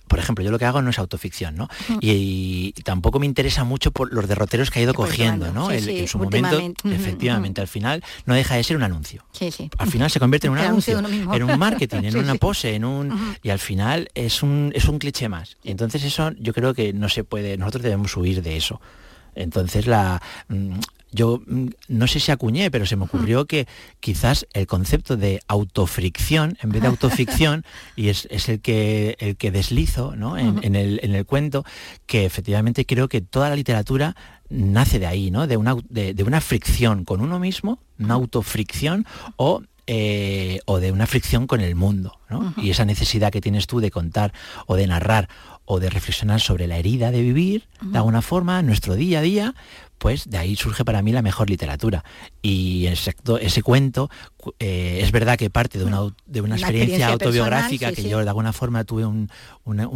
[0.08, 1.68] por ejemplo, yo lo que hago no es autoficción, ¿no?
[2.00, 5.70] y, tampoco me interesa mucho por los derroteros que ha ido cogiendo, ¿no?
[5.70, 9.24] en su momento, efectivamente, al final no deja de ser un anuncio.
[9.78, 13.36] Al final se convierte en un anuncio, en un marketing, en una pose, en un
[13.42, 15.56] y al final es un es un cliché más.
[15.62, 18.80] Y entonces eso yo creo que no se puede, nosotros debemos huir de eso.
[19.34, 20.78] Entonces la mm,
[21.12, 23.68] yo mm, no sé si acuñé, pero se me ocurrió que
[24.00, 27.64] quizás el concepto de autofricción, en vez de autoficción,
[27.96, 31.64] y es, el, que, el que deslizo en, el, cuento,
[32.06, 34.16] que efectivamente creo que toda la literatura
[34.48, 35.46] nace de ahí, ¿no?
[35.46, 41.08] de, una, de, una fricción con uno mismo, una autofricción, o eh, o de una
[41.08, 42.16] fricción con el mundo.
[42.56, 44.32] Y esa necesidad que tienes tú de contar
[44.66, 45.28] o de narrar
[45.64, 49.54] o de reflexionar sobre la herida de vivir, de alguna forma, nuestro día a día,
[50.02, 52.02] pues de ahí surge para mí la mejor literatura.
[52.42, 54.10] Y ese cuento
[54.58, 58.52] eh, es verdad que parte de una, de una, experiencia, autobiográfica que yo de alguna
[58.52, 59.28] forma tuve un,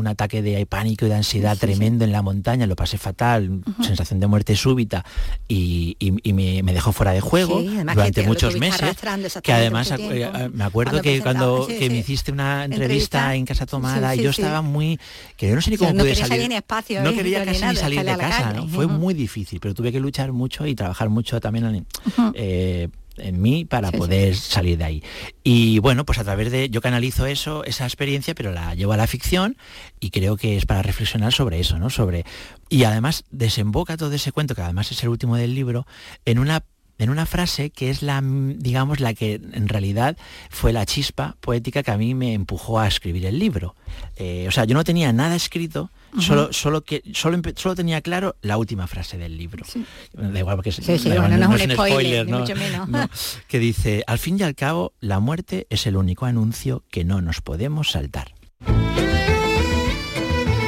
[0.07, 4.29] ataque de pánico y de ansiedad tremendo en la montaña, lo pasé fatal, sensación de
[4.29, 5.05] muerte súbita
[5.49, 5.97] y,
[6.33, 8.97] me, dejó fuera de juego durante muchos meses.
[9.43, 14.15] Que además eh, me acuerdo que cuando que me hiciste una entrevista, en Casa Tomada
[14.15, 14.99] y yo estaba muy...
[15.37, 16.53] que yo no sé ni cómo pude salir.
[16.53, 20.33] espacio, no quería casi ni salir de casa, Fue muy difícil, pero tuve que luchar
[20.33, 21.87] mucho y trabajar mucho también
[22.35, 25.03] en, en mí para poder salir de ahí.
[25.43, 28.97] Y bueno, pues a través de, yo canalizo eso, esa experiencia, pero la llevo a
[28.97, 29.57] la ficción
[30.01, 31.91] y creo que es para reflexionar sobre eso, ¿no?
[31.91, 32.25] Sobre,
[32.69, 35.87] y además desemboca todo ese cuento, que además es el último del libro,
[36.25, 36.65] en una
[36.99, 40.17] en una frase que es la, digamos, la que en realidad
[40.51, 43.75] fue la chispa poética que a mí me empujó a escribir el libro.
[44.17, 48.37] Eh, o sea, yo no tenía nada escrito, solo, solo, que, solo, solo tenía claro
[48.41, 49.65] la última frase del libro.
[50.13, 52.89] Da igual porque sí, no, es un spoiler, Mucho menos.
[53.49, 57.21] que dice, al fin y al cabo, la muerte es el único anuncio que no
[57.21, 58.35] nos podemos saltar.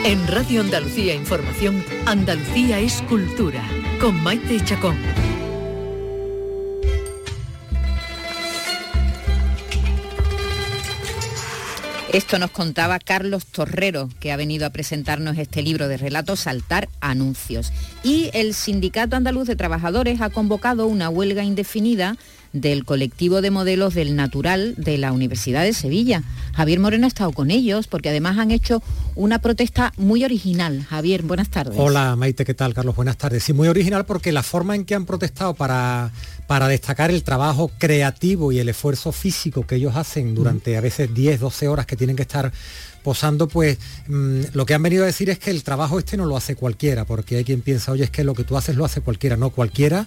[0.05, 3.63] En Radio Andalucía Información, Andalucía es cultura,
[4.01, 4.97] con Maite Chacón.
[12.13, 16.89] Esto nos contaba Carlos Torrero, que ha venido a presentarnos este libro de relatos Saltar
[17.01, 17.71] Anuncios.
[18.03, 22.17] Y el Sindicato Andaluz de Trabajadores ha convocado una huelga indefinida
[22.53, 26.23] del colectivo de modelos del natural de la Universidad de Sevilla.
[26.55, 28.83] Javier Moreno ha estado con ellos porque además han hecho
[29.15, 30.85] una protesta muy original.
[30.89, 31.77] Javier, buenas tardes.
[31.79, 32.97] Hola Maite, ¿qué tal Carlos?
[32.97, 33.45] Buenas tardes.
[33.45, 36.11] Sí, muy original porque la forma en que han protestado para,
[36.47, 41.13] para destacar el trabajo creativo y el esfuerzo físico que ellos hacen durante a veces
[41.13, 42.53] 10, 12 horas que tienen que estar
[43.09, 46.27] posando, pues mm, lo que han venido a decir es que el trabajo este no
[46.27, 48.85] lo hace cualquiera, porque hay quien piensa, oye, es que lo que tú haces lo
[48.85, 50.07] hace cualquiera, no cualquiera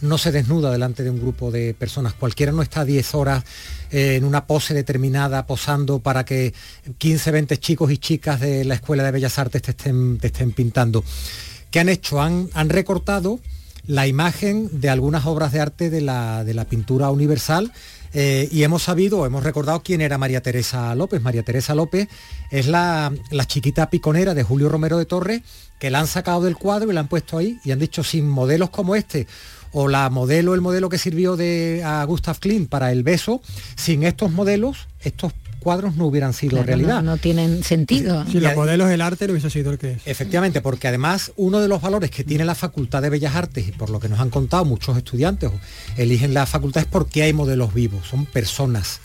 [0.00, 2.14] no se desnuda delante de un grupo de personas.
[2.14, 3.44] Cualquiera no está 10 horas
[3.92, 6.52] eh, en una pose determinada posando para que
[6.98, 10.50] 15, 20 chicos y chicas de la Escuela de Bellas Artes te estén, te estén
[10.50, 11.04] pintando.
[11.70, 12.20] ¿Qué han hecho?
[12.20, 13.38] Han, han recortado
[13.86, 17.70] la imagen de algunas obras de arte de la, de la pintura universal
[18.12, 21.22] eh, y hemos sabido, hemos recordado quién era María Teresa López.
[21.22, 22.08] María Teresa López
[22.50, 25.42] es la, la, chiquita piconera de Julio Romero de Torres,
[25.78, 28.28] que la han sacado del cuadro y la han puesto ahí y han dicho, sin
[28.28, 29.26] modelos como este
[29.72, 33.40] o la modelo, el modelo que sirvió de a Gustav Klimt para el beso,
[33.76, 37.02] sin estos modelos, estos cuadros no hubieran sido realidad.
[37.02, 38.24] No, tienen sentido.
[38.26, 39.98] Si los modelos del arte no hubiese sido el que es.
[40.06, 43.72] Efectivamente, porque además uno de los valores que tiene la Facultad de Bellas Artes, y
[43.72, 45.50] por lo que nos han contado muchos estudiantes,
[45.96, 49.00] eligen la facultad es porque hay modelos vivos, son personas.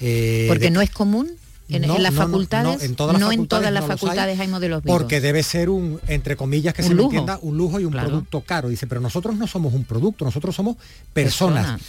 [0.00, 1.30] Eh, porque no es común
[1.68, 4.98] en, las facultades, no, en todas las facultades, hay, modelos vivos.
[4.98, 8.40] Porque debe ser un, entre comillas, que se me entienda, un lujo y un producto
[8.40, 8.68] caro.
[8.68, 10.76] Dice, pero nosotros no somos un producto, nosotros somos
[11.12, 11.80] personas.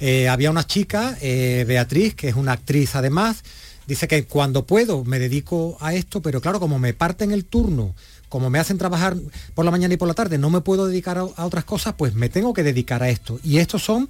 [0.00, 3.42] Eh, había una chica, eh, Beatriz, que es una actriz además,
[3.86, 7.94] dice que cuando puedo me dedico a esto, pero claro, como me parten el turno,
[8.28, 9.16] como me hacen trabajar
[9.54, 12.14] por la mañana y por la tarde, no me puedo dedicar a, otras cosas, pues
[12.14, 13.38] me tengo que dedicar a esto.
[13.44, 14.08] Y estos son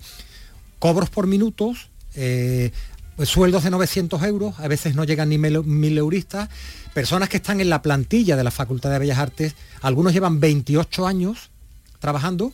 [0.78, 2.70] cobros por minutos, eh,
[3.16, 6.48] pues, sueldos de 900 euros, a veces no llegan ni mil, euristas,
[6.92, 11.06] personas que están en la plantilla de la Facultad de Bellas Artes, algunos llevan 28
[11.06, 11.50] años
[12.00, 12.52] trabajando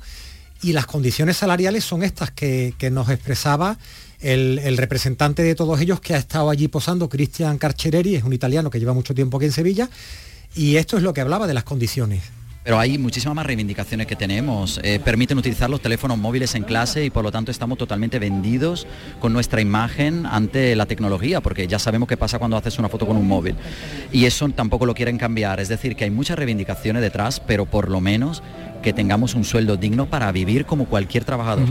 [0.62, 3.78] y las condiciones salariales son estas que, nos expresaba
[4.20, 8.32] el, el, representante de todos ellos que ha estado allí posando, Cristian Carchereri, es un
[8.32, 9.88] italiano que lleva mucho tiempo aquí en Sevilla,
[10.54, 12.22] y esto es lo que hablaba de las condiciones.
[12.62, 14.80] Pero hay muchísimas más reivindicaciones que tenemos.
[14.82, 18.86] Eh, permiten utilizar los teléfonos móviles en clase y por lo tanto estamos totalmente vendidos
[19.18, 23.06] con nuestra imagen ante la tecnología, porque ya sabemos qué pasa cuando haces una foto
[23.06, 23.56] con un móvil.
[24.12, 25.58] Y eso tampoco lo quieren cambiar.
[25.58, 28.42] Es decir, que hay muchas reivindicaciones detrás, pero por lo menos
[28.82, 31.66] que tengamos un sueldo digno para vivir como cualquier trabajador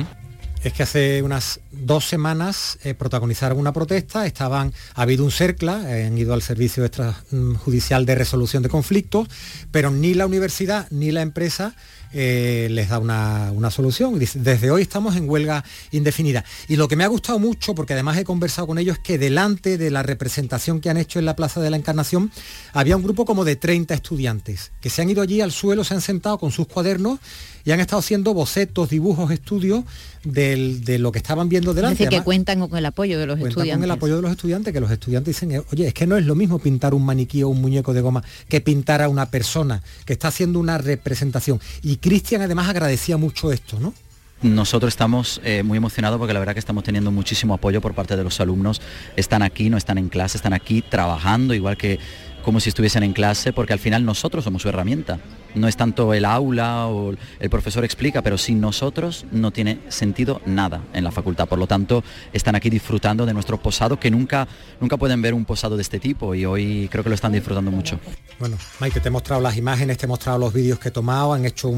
[0.64, 5.98] es que hace unas dos semanas eh, protagonizaron una protesta, estaban, ha habido un CERCLA,
[5.98, 9.28] eh, han ido al Servicio Extrajudicial de Resolución de Conflictos,
[9.72, 11.76] pero ni la universidad ni la empresa
[12.12, 14.18] eh, les da una, solución.
[14.18, 16.44] Desde hoy estamos en huelga indefinida.
[16.68, 19.20] Y lo que me ha gustado mucho, porque además he conversado con ellos, es que
[19.20, 22.32] delante de la representación que han hecho en la Plaza de la Encarnación,
[22.74, 25.94] había un grupo como de 30 estudiantes que se han ido allí al suelo, se
[25.94, 27.20] han sentado con sus cuadernos
[27.66, 29.84] y han estado haciendo bocetos, dibujos, estudios
[30.24, 31.94] de lo que estaban viendo delante.
[31.94, 33.76] Es decir, que cuentan con el apoyo de los estudiantes.
[33.76, 36.26] Con el apoyo de los estudiantes, que los estudiantes dicen, oye, es que no es
[36.26, 39.82] lo mismo pintar un maniquí o un muñeco de goma que pintar a una persona
[40.06, 41.60] que está haciendo una representación.
[41.84, 43.94] Y Cristian además agradecía mucho esto, ¿no?
[44.42, 48.16] Nosotros estamos eh, muy emocionados porque la verdad que estamos teniendo muchísimo apoyo por parte
[48.16, 48.82] de los alumnos.
[49.18, 52.00] Están aquí, no están en clase, están aquí trabajando igual que
[52.44, 55.20] como si estuviesen en clase, porque al final nosotros somos su herramienta.
[55.56, 60.42] No es tanto el aula o el profesor explica, pero sin nosotros no tiene sentido
[60.46, 61.48] nada en la facultad.
[61.48, 64.48] Por lo tanto, están aquí disfrutando de nuestro posado, que nunca,
[64.80, 67.72] nunca pueden ver un posado de este tipo y hoy creo que lo están disfrutando
[67.72, 68.00] mucho.
[68.40, 71.34] Bueno, Mike, te he mostrado las imágenes, te he mostrado los vídeos que he tomado,
[71.34, 71.72] han hecho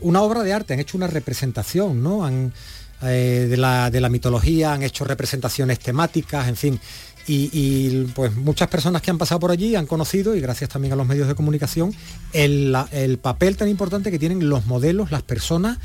[0.00, 2.28] una obra de arte, han hecho una representación, ¿no?
[3.00, 6.80] Eh, de, la, de la mitología, han hecho representaciones temáticas, en fin
[7.28, 10.96] y, pues muchas personas que han pasado por allí han conocido, y gracias también a
[10.96, 11.94] los medios de comunicación,
[12.32, 15.78] el, el papel tan importante que tienen los modelos, las personas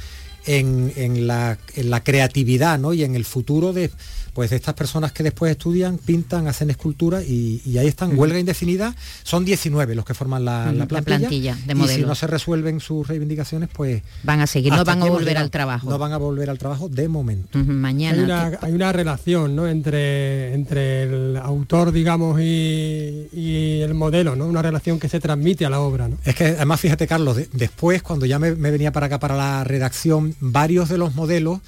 [0.45, 2.93] en, la, en la creatividad ¿no?
[2.93, 3.91] y en el futuro de
[4.33, 8.95] pues de estas personas que después estudian, pintan, hacen escultura y, ahí están, huelga indefinida,
[9.23, 11.97] son 19 los que forman la, plantilla, de modelos.
[11.97, 14.01] Y si no se resuelven sus reivindicaciones, pues...
[14.23, 15.89] Van a seguir, no van a volver al trabajo.
[15.89, 17.59] No van a volver al trabajo de momento.
[17.59, 18.57] Mañana.
[18.61, 19.67] Hay una, relación ¿no?
[19.67, 24.47] entre, entre el autor, digamos, y, el modelo, ¿no?
[24.47, 26.07] Una relación que se transmite a la obra.
[26.07, 26.17] ¿no?
[26.25, 30.32] Es que además, fíjate, Carlos, después, cuando ya me venía para acá para la redacción,
[30.39, 31.59] varios de los modelos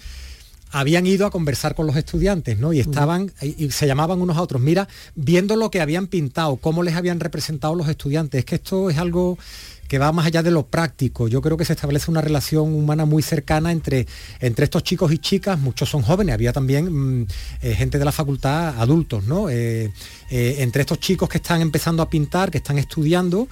[0.72, 2.74] habían ido a conversar con los estudiantes, ¿no?
[2.74, 6.84] Y estaban, y se llamaban unos a otros, mira, viendo lo que habían pintado, cómo
[6.84, 8.40] les habían representado los estudiantes.
[8.40, 9.38] Es que esto es algo
[9.88, 11.28] que va más allá de lo práctico.
[11.28, 14.08] Yo creo que se establece una relación humana muy cercana entre,
[14.40, 17.28] entre estos chicos y chicas, muchos son jóvenes, había también mm,
[17.62, 19.50] eh, gente de la facultad, adultos, ¿no?
[19.50, 19.92] Eh,
[20.30, 23.48] eh, entre estos chicos que están empezando a pintar, que están estudiando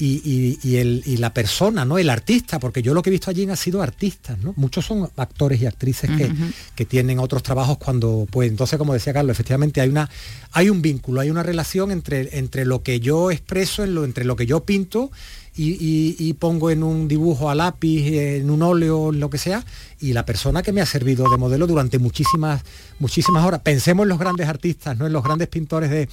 [0.00, 1.98] y, el, y, la persona, ¿no?
[1.98, 4.54] El artista, porque yo lo que he visto allí ha sido artistas, ¿no?
[4.56, 6.32] Muchos son actores y actrices que,
[6.74, 10.08] que, tienen otros trabajos cuando pues Entonces, como decía Carlos, efectivamente hay una
[10.52, 14.24] hay un vínculo, hay una relación entre, entre lo que yo expreso, en lo, entre
[14.24, 15.10] lo que yo pinto
[15.56, 19.64] y, pongo en un dibujo a lápiz, en un óleo, lo que sea,
[20.00, 22.62] y la persona que me ha servido de modelo durante muchísimas,
[22.98, 23.60] muchísimas horas.
[23.60, 25.06] Pensemos en los grandes artistas, ¿no?
[25.06, 26.08] En los grandes pintores de,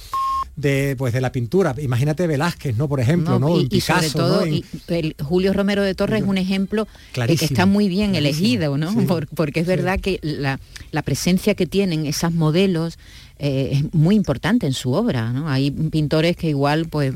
[0.58, 1.74] de, pues, de la pintura.
[1.80, 2.88] Imagínate Velázquez, ¿no?
[2.88, 3.60] Por ejemplo, ¿no?
[3.60, 8.16] Y, sobre todo, el Julio Romero de Torres es un ejemplo que está muy bien
[8.16, 8.92] elegido, ¿no?
[9.34, 10.58] porque es verdad que la,
[10.90, 12.98] la presencia que tienen esas modelos
[13.38, 15.32] eh, es muy importante en su obra.
[15.32, 15.48] ¿no?
[15.48, 17.14] Hay pintores que igual, pues,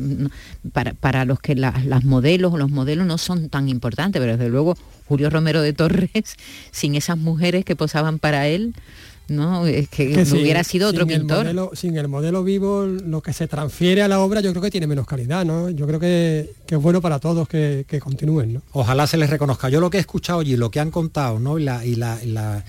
[1.01, 4.77] para, los que las modelos o los modelos no son tan importantes, pero desde luego
[5.09, 6.37] Julio Romero de Torres,
[6.71, 8.75] sin esas mujeres que posaban para él,
[9.29, 9.67] ¿no?
[9.67, 11.71] Es que, hubiera sido otro pintor.
[11.75, 14.87] sin el modelo vivo, lo que se transfiere a la obra yo creo que tiene
[14.87, 15.71] menos calidad, ¿no?
[15.71, 18.63] Yo creo que, es bueno para todos que, continúen, ¿no?
[18.73, 19.69] Ojalá se les reconozca.
[19.69, 21.59] Yo lo que he escuchado y lo que han contado, ¿no?
[21.59, 22.65] y la, y la la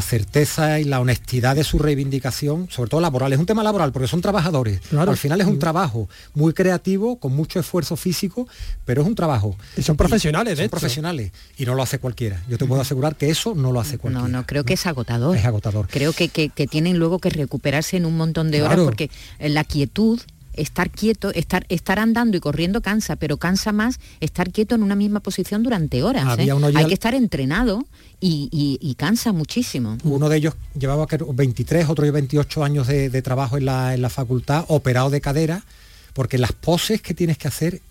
[0.00, 3.32] certeza y la honestidad de su reivindicación, sobre todo laboral.
[3.32, 4.80] Es un tema laboral porque son trabajadores.
[4.96, 8.48] Al final es un trabajo muy creativo, con mucho esfuerzo físico,
[8.84, 9.56] pero es un trabajo.
[9.76, 11.32] Y son profesionales, Son profesionales.
[11.56, 12.42] Y no lo hace cualquiera.
[12.48, 14.28] Yo te puedo asegurar que eso no lo hace cualquiera.
[14.28, 15.36] No, no, creo que es agotador.
[15.36, 15.88] Es agotador.
[15.88, 16.28] Creo que,
[16.70, 20.20] tienen luego que recuperarse en un montón de horas porque la quietud
[20.56, 24.96] estar quieto, estar, estar andando y corriendo cansa, pero cansa más estar quieto en una
[24.96, 26.38] misma posición durante horas.
[26.38, 26.50] ¿eh?
[26.74, 27.84] Hay que estar entrenado
[28.20, 29.98] y, cansa muchísimo.
[30.04, 34.64] Uno de ellos llevaba 23, otro 28 años de, trabajo en la, en la facultad,
[34.68, 35.64] operado de cadera,
[36.12, 37.82] porque las poses que tienes que hacer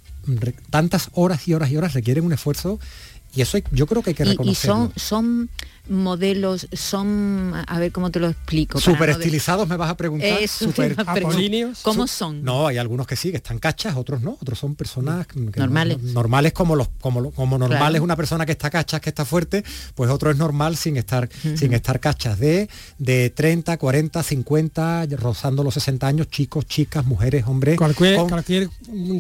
[0.70, 2.80] tantas horas y horas y horas requieren un esfuerzo
[3.36, 4.92] y eso yo creo que hay que reconocerlo.
[4.96, 5.50] Y, son, son
[5.90, 8.80] modelos, son, a ver cómo te lo explico.
[8.80, 10.42] Super estilizados me vas a preguntar.
[10.42, 10.96] Eh, super
[11.82, 12.44] ¿Cómo son?
[12.44, 16.02] No, hay algunos que sí, que están cachas, otros no, otros son personas normales.
[16.02, 19.64] normales como los, como, como normal es una persona que está cachas, que está fuerte,
[19.96, 22.40] pues otro es normal sin estar, sin estar cachas.
[22.40, 27.78] De, de 30, 40, 50, rozando los 60 años, chicos, chicas, mujeres, hombres.
[27.78, 28.70] Cualquier, cualquier,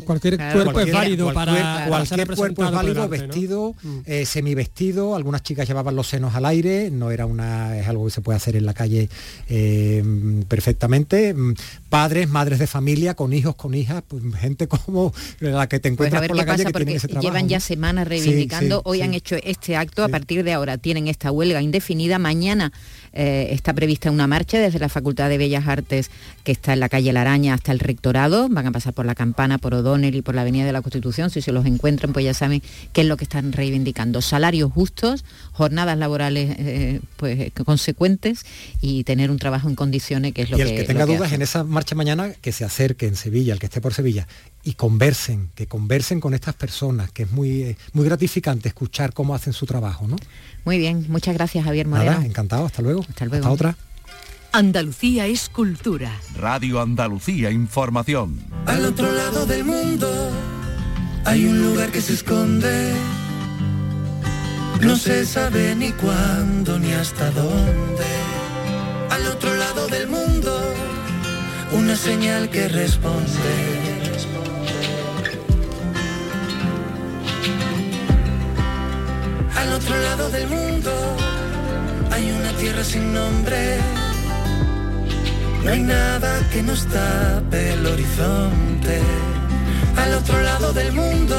[0.05, 3.75] cualquier cuerpo es válido para, cualquier cuerpo es válido, vestido.
[3.83, 3.99] Mm.
[4.05, 6.52] Eh, semivestido, algunas chicas llevaban los senos al aire,
[6.91, 9.09] no era una, es algo que se puede hacer en la calle
[9.49, 10.03] eh,
[10.47, 11.33] perfectamente.
[11.33, 11.55] Mm,
[11.89, 15.93] padres, madres de familia, con hijos, con hijas, pues, gente como la que te pues
[15.93, 17.27] encuentras por la calle que tiene ese trabajo.
[17.27, 21.31] Llevan ya semanas reivindicando, hoy han hecho este acto, a partir de ahora tienen esta
[21.31, 22.71] huelga indefinida, mañana
[23.13, 26.09] eh, está prevista una marcha desde la Facultad de Bellas Artes
[26.43, 28.49] que está en la calle La Araña hasta el rectorado.
[28.49, 31.29] Van a pasar por la Campana, por O'Donnell y por la Avenida de la Constitución.
[31.29, 34.21] Si se los encuentran, pues ya saben qué es lo que están reivindicando.
[34.21, 38.45] Salarios justos, jornadas laborales eh, pues, consecuentes
[38.81, 40.63] y tener un trabajo en condiciones, que es lo que...
[40.63, 43.59] Y el que, tenga dudas en esa marcha mañana, que se acerque en Sevilla, el
[43.59, 44.27] que esté por Sevilla,
[44.63, 49.53] y conversen, que conversen con estas personas, que es muy, muy gratificante escuchar cómo hacen
[49.53, 50.15] su trabajo, ¿no?
[50.63, 52.21] Muy bien, muchas gracias Javier Moreno.
[52.21, 53.01] encantado, hasta luego.
[53.07, 53.45] Hasta luego.
[53.45, 53.77] Hasta otra.
[54.53, 56.11] Andalucía es cultura.
[56.37, 58.39] Radio Andalucía Información.
[58.65, 60.31] Al otro lado del mundo
[61.25, 62.93] hay un lugar que se esconde.
[64.81, 68.05] No se sabe ni cuándo ni hasta dónde.
[69.09, 70.59] Al otro lado del mundo,
[71.71, 74.12] una señal que responde
[79.55, 80.91] Al otro lado del mundo
[82.11, 83.77] hay una tierra sin nombre.
[85.63, 89.01] No hay nada que nos tape el horizonte.
[89.95, 91.35] Al otro lado del mundo,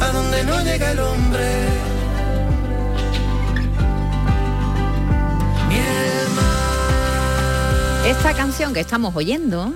[0.00, 1.88] a donde no llega el hombre.
[8.08, 9.70] Esta canción que estamos oyendo,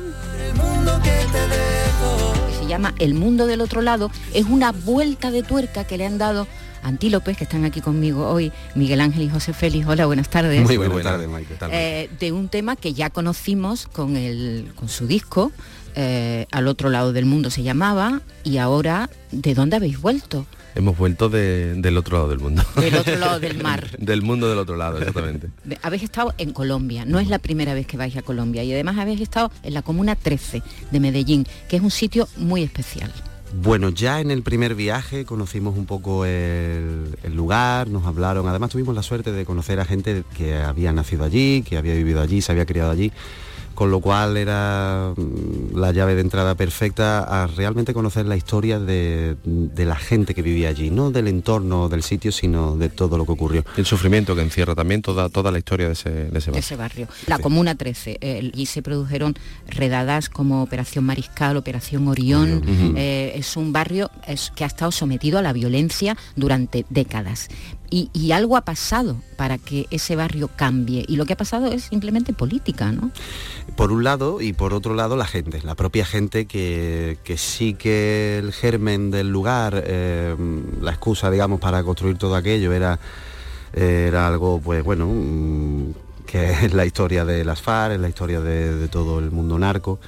[1.03, 6.07] que se llama El mundo del otro lado, es una vuelta de tuerca que le
[6.07, 6.47] han dado
[6.83, 9.87] Antílopes, que están aquí conmigo hoy, Miguel Ángel y José Félix.
[9.87, 10.63] Hola, buenas tardes.
[10.63, 11.57] Muy buenas, tardes, Mike.
[11.71, 15.53] Eh, de un tema que ya conocimos con, el, con su disco,
[15.95, 20.47] eh, Al otro lado del mundo se llamaba, y ahora, ¿de dónde habéis vuelto?
[20.75, 22.65] Hemos vuelto del otro lado del mundo.
[22.77, 23.91] Del otro lado del mar.
[23.99, 25.51] del mundo del otro lado, exactamente.
[25.83, 28.97] habéis estado en Colombia, no es la primera vez que vais a Colombia, y además
[28.99, 33.13] habéis estado en la Comuna 13 de Medellín, que es un sitio muy especial.
[33.55, 38.95] Bueno, ya en el primer viaje conocimos un poco el, lugar, nos hablaron, además tuvimos
[38.95, 42.51] la suerte de conocer a gente que había nacido allí, que había vivido allí, se
[42.51, 43.13] había criado allí.
[43.75, 48.79] Con lo cual era mm, la llave de entrada perfecta a realmente conocer la historia
[48.79, 53.17] de, de la gente que vivía allí, no del entorno del sitio, sino de todo
[53.19, 53.65] lo que ocurrió.
[53.77, 56.59] El sufrimiento que encierra también toda, toda la historia de ese, de ese de barrio.
[56.59, 57.09] ese barrio.
[57.27, 59.35] La Comuna 13, eh, allí se produjeron
[59.69, 62.63] redadas como Operación Mariscal, Operación Orión.
[62.97, 67.49] Eh, es un barrio es- que ha estado sometido a la violencia durante décadas.
[67.91, 71.05] Y, y algo ha pasado para que ese barrio cambie.
[71.07, 73.11] Y lo que ha pasado es simplemente política, ¿no?
[73.77, 77.75] Por un lado y por otro lado la gente, la propia gente que, que sí
[77.75, 80.37] que el germen del lugar, eh,
[80.81, 82.99] la excusa digamos para construir todo aquello era,
[84.27, 85.95] algo pues bueno, mm,
[86.27, 89.99] que es la historia de las FARC, es la historia de, todo el mundo narco.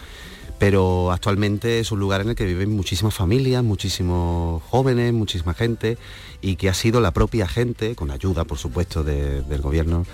[0.59, 5.99] Pero actualmente es un lugar en el que viven muchísimas familias, muchísimos jóvenes, muchísima gente
[6.41, 10.07] y que ha sido la propia gente, con ayuda por supuesto de- del gobierno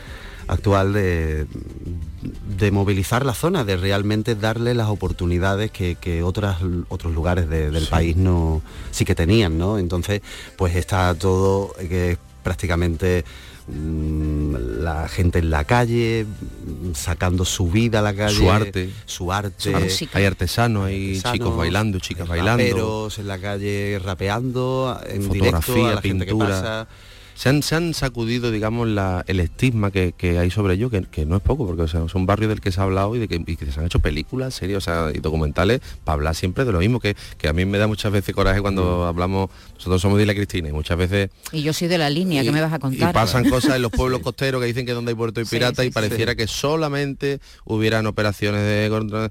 [0.51, 1.47] actual, de,
[2.59, 7.71] de movilizar la zona, de realmente darle las oportunidades que, que otras, otros lugares de-
[7.71, 9.79] del país no sí que tenían, ¿no?
[9.79, 10.21] Entonces,
[10.57, 13.25] pues está todo eh, que es prácticamente
[13.69, 16.27] mm, la gente en la calle,
[16.95, 18.91] sacando su vida a la calle, Su arte.
[19.07, 19.75] su arte,
[20.13, 23.09] hay artesanos, hay artesanos, chicos bailando, chicas bailando.
[23.17, 26.49] en la calle rapeando, en directo a fotografía, la gente que pintura.
[26.51, 26.89] pasa.
[27.41, 31.05] Se han, se han sacudido, digamos, la- el estigma que, que hay sobre ello, que,
[31.05, 33.17] que no es poco, porque o sea, es un barrio del que se ha hablado
[33.17, 36.17] y de que, y que se han hecho películas, series o sea, y documentales para
[36.17, 39.07] hablar siempre de lo mismo, que, que a mí me da muchas veces coraje cuando
[39.07, 39.49] hablamos,
[39.81, 42.53] nosotros somos de Isla Cristina y muchas veces Y yo soy de la línea, que
[42.53, 43.15] me vas a y contar?
[43.15, 45.89] pasan cosas en los pueblos costeros que dicen que donde hay puerto y pirata sí,
[45.89, 46.37] y pareciera sí.
[46.37, 49.31] que solamente hubieran operaciones de contra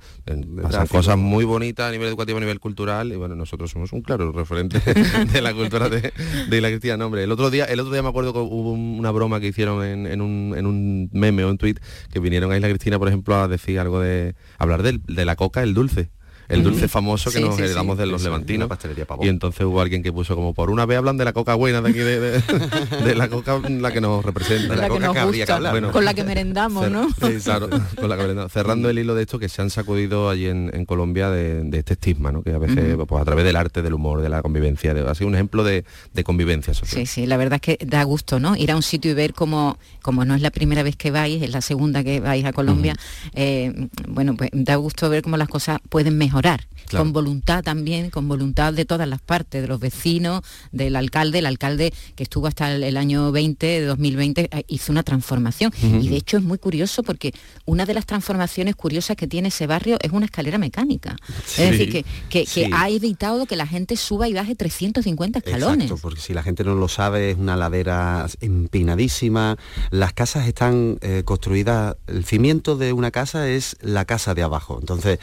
[0.61, 4.01] pasan cosas muy bonitas a nivel educativo a nivel cultural y bueno nosotros somos un
[4.01, 4.79] claro referente
[5.31, 6.11] de la cultura de,
[6.49, 8.97] de la cristiana hombre el otro día el otro día me acuerdo que hubo un-
[8.99, 11.75] una broma que hicieron en, en un, en un meme o un tweet
[12.11, 15.35] que vinieron a Isla Cristina por ejemplo a decir algo de hablar del- de la
[15.35, 16.09] coca el dulce
[16.49, 18.01] el dulce famoso que Sí, nos sí, heredamos sí.
[18.01, 19.25] de los levantinos pastelería Pavón.
[19.25, 21.81] y entonces hubo alguien que puso como por una vez hablan de la coca buena
[21.81, 22.41] de aquí de, de-
[23.05, 25.59] de la coca la que nos representa La que nos gusta,
[25.91, 27.07] con la que merendamos, cer- ¿no?
[27.29, 28.51] Sí, claro, con la que merendamos.
[28.51, 31.77] cerrando el hilo de esto que se han sacudido allí en, en Colombia de, de
[31.79, 32.41] este estigma ¿no?
[32.41, 35.13] que a veces pues, a través del arte del humor de la convivencia de- ha
[35.15, 38.39] sido un ejemplo de, de convivencia social Sí, sí, la verdad es que da gusto,
[38.39, 38.55] ¿no?
[38.55, 41.41] Ir a un sitio y ver cómo, como no es la primera vez que vais,
[41.43, 42.95] es la segunda que vais a Colombia,
[43.33, 46.38] eh, bueno, pues da gusto ver cómo las cosas pueden mejorar.
[46.41, 47.03] Claro.
[47.03, 51.45] Con voluntad también, con voluntad de todas las partes, de los vecinos, del alcalde, el
[51.45, 55.71] alcalde que estuvo hasta el, el año 20, de 2020, eh, hizo una transformación.
[55.83, 57.31] Y de hecho es muy curioso porque
[57.65, 61.15] una de las transformaciones curiosas que tiene ese barrio es una escalera mecánica.
[61.45, 65.85] Sí, es decir, que, que- ha evitado que la gente suba y baje 350 escalones.
[65.85, 69.57] Exacto, porque si la gente no lo sabe, es una ladera empinadísima.
[69.91, 74.77] Las casas están eh, construidas, el cimiento de una casa es la casa de abajo.
[74.79, 75.19] Entonces,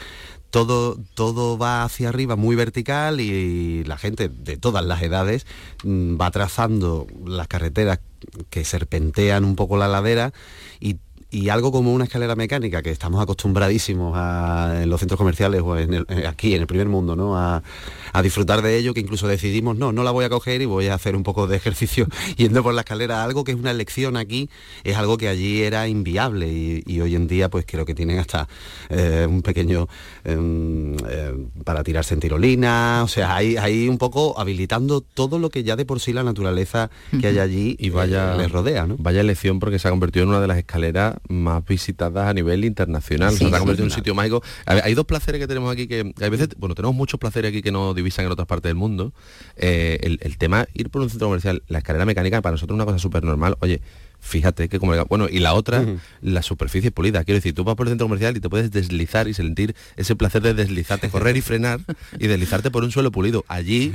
[0.49, 5.45] todo, todo va hacia arriba muy vertical y la gente de todas las edades
[5.83, 7.99] mm, va trazando las carreteras
[8.49, 10.33] que serpentean un poco la ladera
[10.79, 10.97] y
[11.29, 15.77] y algo como una escalera mecánica que estamos acostumbradísimos a- en los centros comerciales o
[15.77, 17.37] en el- eh, aquí en el primer mundo ¿no?
[17.37, 17.61] a,
[18.13, 20.87] a disfrutar de ello que incluso decidimos no no la voy a coger y voy
[20.87, 22.07] a hacer un poco de ejercicio
[22.37, 24.49] yendo por la escalera algo que es una elección aquí
[24.85, 28.19] es algo que allí era inviable y, y hoy en día pues creo que tienen
[28.19, 28.47] hasta
[28.89, 29.87] eh, un pequeño
[30.23, 31.33] em, eh,
[31.65, 35.75] para tirarse en tirolina o sea hay, hay un poco habilitando todo lo que ya
[35.75, 38.95] de por sí la naturaleza que hay allí y vaya les rodea ¿no?
[38.97, 42.65] vaya elección porque se ha convertido en una de las escaleras más visitadas a nivel
[42.65, 44.41] internacional Sí, se ha convertido en un sitio mágico.
[44.65, 47.61] A hay dos placeres que tenemos aquí que hay veces bueno tenemos muchos placeres aquí
[47.61, 49.13] que nos divisan en otras partes del mundo.
[49.55, 52.77] Eh, el, el tema ir por un centro comercial la escalera mecánica para nosotros es
[52.77, 53.81] una cosa súper normal oye
[54.19, 55.85] fíjate que como bueno y la otra
[56.21, 57.23] la superficie pulida.
[57.23, 60.15] Quiero decir tú vas por el centro comercial y te puedes deslizar y sentir ese
[60.15, 61.79] placer de deslizarte correr y frenar
[62.19, 63.45] y deslizarte por un suelo pulido.
[63.47, 63.91] Allí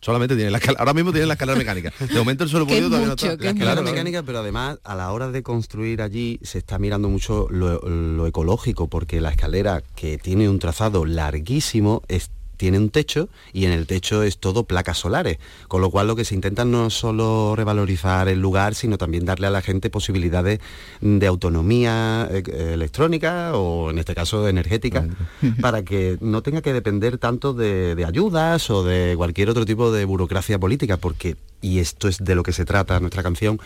[0.00, 1.92] solamente tiene la escalera ahora mismo tiene la escalera mecánica.
[2.00, 5.30] De momento el suelo pulido todavía mucho, no está mecánica, pero además a la hora
[5.30, 10.48] de construir allí se está mirando mucho lo, lo ecológico, porque la escalera que tiene
[10.48, 12.30] un trazado larguísimo es-
[12.64, 15.36] tiene un techo y en el techo es todo placas solares,
[15.68, 19.26] con lo cual lo que se intenta no es solo revalorizar el lugar, sino también
[19.26, 20.60] darle a la gente posibilidades
[21.02, 25.06] de autonomía eh, electrónica o en este caso energética,
[25.60, 29.92] para que no tenga que depender tanto de, de ayudas o de cualquier otro tipo
[29.92, 33.58] de burocracia política, porque, y esto es de lo que se trata nuestra canción,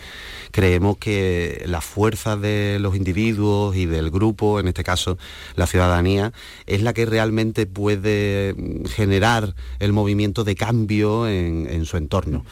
[0.51, 5.17] creemos que la fuerza de los individuos y del grupo, en este caso
[5.55, 6.31] la ciudadanía,
[6.65, 8.55] es la que realmente puede
[8.95, 12.45] generar el movimiento de cambio en, en su entorno.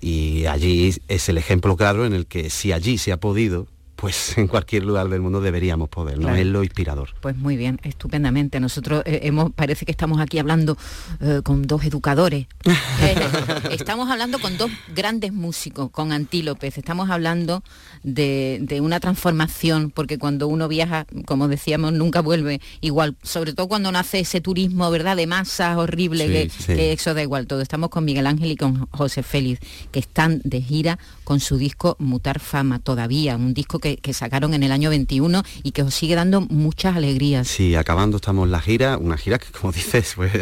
[0.00, 3.68] Y allí es el ejemplo claro en el que si allí se ha podido,
[3.98, 6.28] pues en cualquier lugar del mundo deberíamos poder, ¿no?
[6.28, 6.36] Claro.
[6.36, 7.16] Es lo inspirador.
[7.20, 8.60] Pues muy bien, estupendamente.
[8.60, 10.78] Nosotros eh, hemos, parece que estamos aquí hablando
[11.20, 12.46] eh, con dos educadores.
[13.72, 16.78] Estamos hablando con dos grandes músicos, con Antílopes.
[16.78, 17.64] Estamos hablando
[18.02, 23.16] de, de una transformación, porque cuando uno viaja, como decíamos, nunca vuelve igual.
[23.22, 25.16] Sobre todo cuando nace ese turismo, ¿verdad?
[25.16, 26.66] De masas horrible, Sí, que, sí.
[26.74, 27.60] que eso da igual todo.
[27.60, 31.96] Estamos con Miguel Ángel y con José Félix, que están de gira con su disco
[31.98, 35.94] Mutar Fama todavía, un disco que, que sacaron en el año 21 y que os
[35.94, 37.48] sigue dando muchas alegrías.
[37.48, 40.32] Sí, acabando estamos la gira, una gira que como dices, pues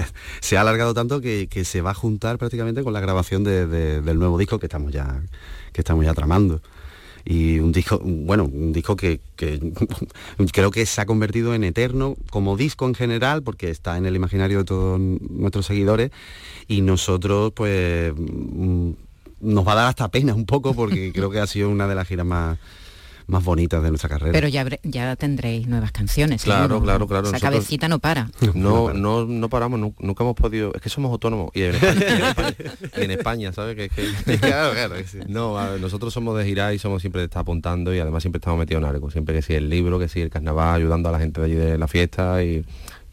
[0.40, 3.66] se ha alargado tanto que, que se va a juntar prácticamente con la grabación de-
[3.66, 5.22] de- del nuevo disco que estamos ya,
[5.72, 6.60] que estamos ya tramando.
[7.28, 9.60] Y un disco, bueno, un disco que, que
[10.52, 14.14] creo que se ha convertido en eterno como disco en general, porque está en el
[14.14, 16.12] imaginario de todos nuestros seguidores,
[16.68, 18.90] y nosotros pues mm,
[19.40, 21.96] nos va a dar hasta pena un poco porque creo que ha sido una de
[21.96, 22.58] las giras más,
[23.26, 24.32] más bonitas de nuestra carrera.
[24.32, 26.42] Pero ya, habré- ya tendréis nuevas canciones.
[26.44, 26.82] Claro, seguro.
[26.82, 27.22] claro, claro.
[27.28, 28.30] Esa Nosotros- cabecita no para.
[28.54, 30.72] No, no, no paramos, nu- nunca hemos podido.
[30.74, 33.76] Es que somos autónomos y en España, y en ¿sabes?
[33.76, 35.18] Que, es que- Claro, claro, sí.
[35.28, 38.38] No, ver, nosotros somos de girar y somos siempre de estar apuntando y además siempre
[38.38, 39.10] estamos metidos en algo.
[39.10, 41.54] Siempre que sí el libro, que sí el carnaval, ayudando a la gente de allí
[41.54, 42.64] de la fiesta y,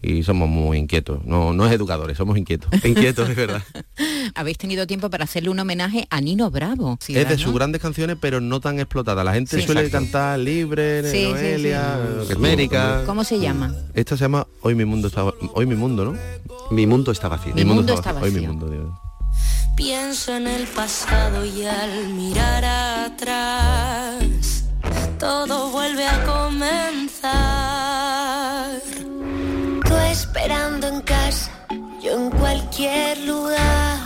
[0.04, 1.24] y somos muy inquietos.
[1.26, 2.70] No, no es educadores, somos inquietos.
[2.86, 3.64] Inquietos, es verdad.
[4.36, 6.98] Habéis tenido tiempo para hacerle un homenaje a Nino Bravo.
[7.00, 7.42] Sí, es de ¿no?
[7.42, 9.24] sus grandes canciones, pero no tan explotadas.
[9.26, 9.66] La gente Sí.
[9.66, 10.06] suele Exacto.
[10.06, 12.34] cantar Libre, Sí, Noelia, sí.
[12.34, 13.04] América.
[13.06, 13.74] ¿Cómo se llama?
[13.94, 15.24] Esta se llama Hoy mi mundo está
[15.54, 16.18] Hoy mi mundo, ¿no?
[16.72, 17.54] Mi mundo está vacío.
[17.56, 18.50] Mi mundo está Hoy mi vacío.
[18.50, 18.90] mundo, Dios.
[19.76, 24.66] Pienso en el pasado y al mirar atrás,
[25.20, 27.73] todo vuelve a comenzar.
[30.14, 31.50] Esperando en casa,
[32.00, 33.98] yo en cualquier lugar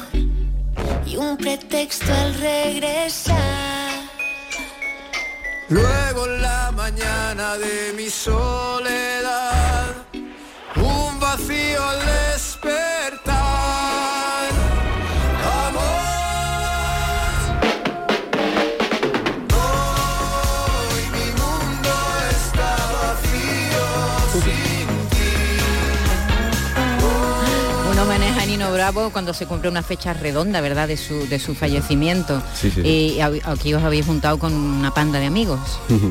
[1.05, 3.36] y un pretexto al regresar.
[5.68, 9.88] Luego en la mañana de mi soledad,
[10.78, 13.07] un vacío al despertar.
[28.18, 30.88] A Nino Bravo cuando se cumple una fecha redonda, ¿verdad?
[30.88, 32.41] De su, de su fallecimiento.
[32.55, 32.82] Sí, sí.
[32.82, 35.59] Y aquí os habéis juntado con una panda de amigos.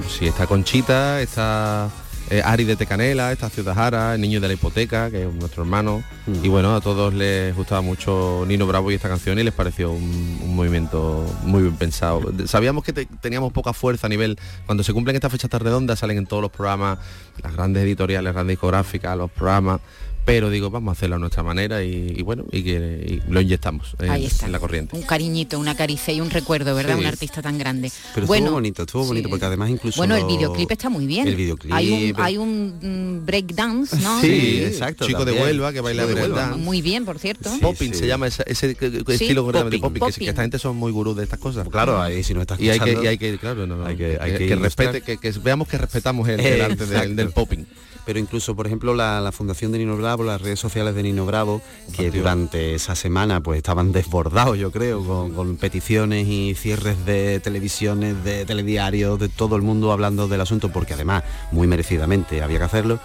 [0.08, 1.88] Sí, está Conchita, está
[2.30, 5.64] eh, Ari de Tecanela, está Ciudad Jara, el niño de la hipoteca, que es nuestro
[5.64, 6.04] hermano.
[6.44, 9.90] Y bueno, a todos les gustaba mucho Nino Bravo y esta canción y les pareció
[9.90, 12.22] un, un movimiento muy bien pensado.
[12.46, 15.98] Sabíamos que te- teníamos poca fuerza a nivel, cuando se cumplen estas fechas tan redondas,
[15.98, 16.98] salen en todos los programas,
[17.42, 19.80] las grandes editoriales, las grandes discográficas, los programas.
[20.26, 23.40] Pero digo, vamos a hacerlo a nuestra manera y, y bueno, y que y lo
[23.40, 24.46] inyectamos en, Ahí está.
[24.46, 24.96] en la corriente.
[24.96, 26.94] Un cariñito, una caricia y un recuerdo, ¿verdad?
[26.96, 27.00] Sí.
[27.00, 27.92] Un artista tan grande.
[28.12, 29.96] Pero bueno, estuvo bonito, estuvo bonito, porque además incluso...
[29.98, 31.28] bueno, el videoclip está muy bien.
[31.28, 31.72] El videoclip...
[31.72, 34.20] Hay un, hay un mm, breakdance, ¿no?
[34.20, 35.32] Sí, exacto, Chico de.
[35.32, 36.14] Huelva que baila de.
[36.14, 36.56] Huelva.
[36.56, 37.48] Muy bien, por cierto.
[37.60, 40.24] popping se llama ese, ese estilo que de popping, popping, que, popping.
[40.24, 41.68] que esta gente son muy gurús de estas cosas.
[41.68, 43.96] Claro, ahí si no estás y hay que, y hay que, claro, no, no, hay
[43.96, 47.64] que- hay que respete, que, que veamos que respetamos el, el arte del popping.
[48.06, 51.26] Pero incluso, por ejemplo, la, la Fundación de Nino Bravo, las redes sociales de Nino
[51.26, 51.60] Bravo,
[51.96, 57.40] que durante esa semana pues estaban desbordados, yo creo, con, con peticiones y cierres de
[57.40, 62.58] televisiones, de telediarios, de todo el mundo hablando del asunto, porque además, muy merecidamente, había
[62.58, 63.00] que hacerlo.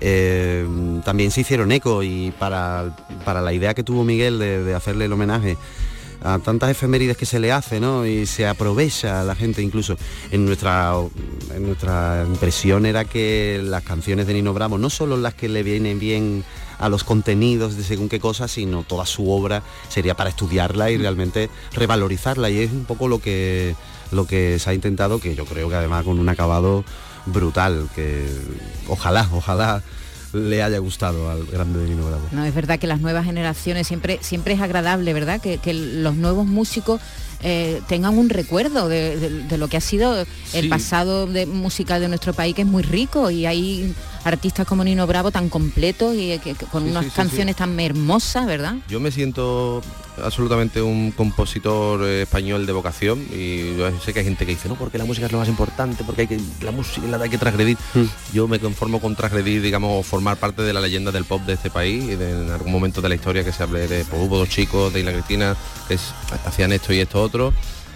[0.00, 0.66] Eh,
[1.04, 5.04] también se hicieron eco y para, para la idea que tuvo Miguel de, de hacerle
[5.04, 5.56] el homenaje
[6.22, 8.06] a tantas efemérides que se le hace, ¿no?
[8.06, 9.96] Y se aprovecha a la gente incluso.
[10.30, 10.94] En nuestra,
[11.54, 15.62] en nuestra impresión era que las canciones de Nino Bravo, no solo las que le
[15.62, 16.44] vienen bien
[16.78, 20.96] a los contenidos de según qué cosas, sino toda su obra sería para estudiarla y
[20.96, 22.50] realmente revalorizarla.
[22.50, 23.74] Y es un poco lo que,
[24.10, 26.84] lo que se ha intentado, que yo creo que además con un acabado
[27.26, 28.26] brutal, que
[28.88, 29.82] ojalá, ojalá
[30.34, 32.22] le haya gustado al grande de Nino Bravo.
[32.32, 35.40] No, es verdad que las nuevas generaciones siempre, siempre es agradable, ¿verdad?
[35.40, 37.00] Que, que los nuevos músicos
[37.44, 40.18] eh, tengan un recuerdo de, de- de lo que ha sido
[40.54, 40.68] el Sí.
[40.68, 45.06] pasado de, musical de nuestro país, que es muy rico, y hay artistas como Nino
[45.06, 48.76] Bravo tan completos y que- que con Sí, unas sí, sí, canciones tan hermosas, ¿verdad?
[48.88, 49.82] Yo me siento
[50.24, 54.68] absolutamente un compositor eh, español de vocación y yo sé que hay gente que dice,
[54.68, 57.28] no, porque la música es lo más importante, porque hay que, la música la hay
[57.28, 57.76] que transgredir.
[58.32, 61.68] Yo me conformo con transgredir, digamos, formar parte de la leyenda del pop de este
[61.68, 64.38] país y de, en algún momento de la historia que se hable de, pues hubo
[64.38, 65.56] dos chicos de Isla Cristina
[65.88, 66.14] que es-
[66.46, 67.33] hacían esto y esto otro.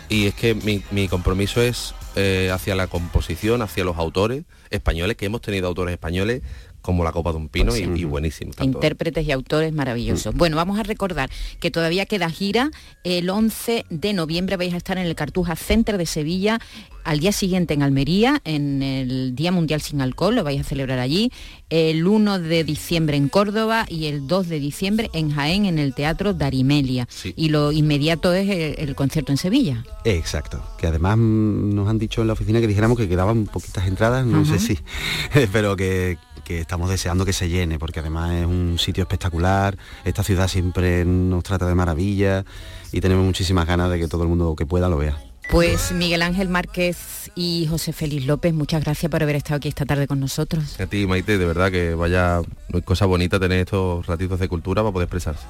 [0.09, 5.17] Y es que mi, mi compromiso es eh, hacia la composición, hacia los autores españoles,
[5.17, 6.43] que hemos tenido autores españoles
[6.89, 8.53] como la copa de un pino y, y buenísimo.
[8.53, 8.73] está todo.
[8.73, 10.35] Intérpretes y autores maravillosos.
[10.35, 11.29] Bueno, vamos a recordar
[11.61, 12.71] que todavía queda gira.
[13.05, 16.61] El 11 de noviembre vais a estar en el Cartuja Center de Sevilla.
[17.05, 20.99] Al día siguiente en Almería, en el Día Mundial sin Alcohol, lo vais a celebrar
[20.99, 21.31] allí.
[21.71, 25.95] El 1 de diciembre en Córdoba y el 2 de diciembre en Jaén, en el
[25.95, 27.07] Teatro Darimelia.
[27.37, 29.85] Y lo inmediato es el, el concierto en Sevilla.
[30.05, 33.87] Exacto, que además mm, nos han dicho en la oficina que dijéramos que quedaban poquitas
[33.87, 34.59] entradas, no Ajá.
[34.59, 34.79] sé si,
[35.53, 36.19] pero que,
[36.49, 39.77] que estamos deseando que se llene, porque además es un sitio espectacular,
[40.07, 42.47] esta ciudad siempre nos trata de maravilla
[42.91, 45.19] y tenemos muchísimas ganas de que todo el mundo que pueda lo vea.
[45.51, 49.85] Pues Miguel Ángel Márquez y José Félix López, muchas gracias por haber estado aquí esta
[49.85, 50.81] tarde con nosotros.
[50.81, 52.41] A ti, Maite, de verdad que vaya
[52.87, 55.45] cosa bonita tener estos ratitos de cultura para poder expresarse.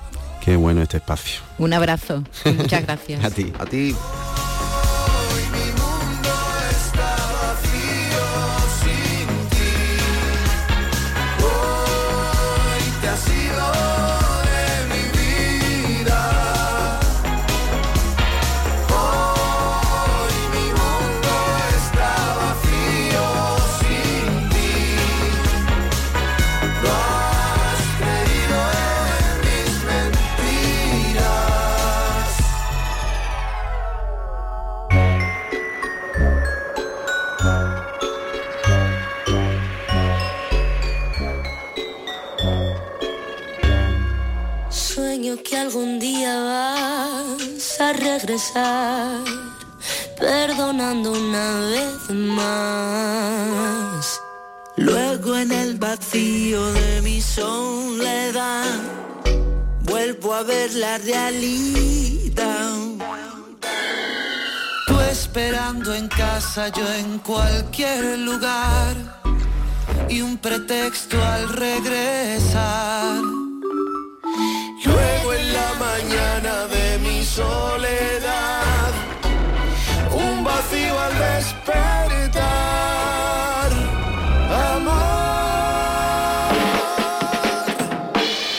[0.45, 1.43] Qué bueno este espacio.
[1.59, 3.25] Un abrazo y muchas gracias.
[3.25, 3.53] A ti.
[3.57, 3.95] A ti.
[50.19, 54.21] Perdonando una vez más.
[54.77, 58.65] Luego en el vacío de mi soledad
[59.83, 62.75] vuelvo a ver la realidad.
[64.87, 68.97] Tú esperando en casa, yo en cualquier lugar
[70.09, 73.21] y un pretexto al regresar.
[74.85, 77.78] Luego en la mañana de mi soledad,
[80.69, 82.49] vacío al despertar.
[84.77, 84.99] Amor.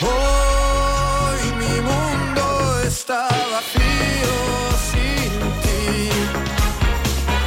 [0.01, 2.43] Hoy mi mundo
[2.85, 4.35] está vacío
[4.91, 5.31] sin
[5.61, 6.09] ti.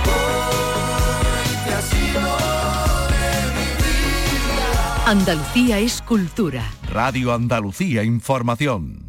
[0.07, 2.33] Hoy te has ido
[3.09, 5.07] de mi vida.
[5.07, 6.63] Andalucía es cultura.
[6.89, 9.02] Radio Andalucía Información.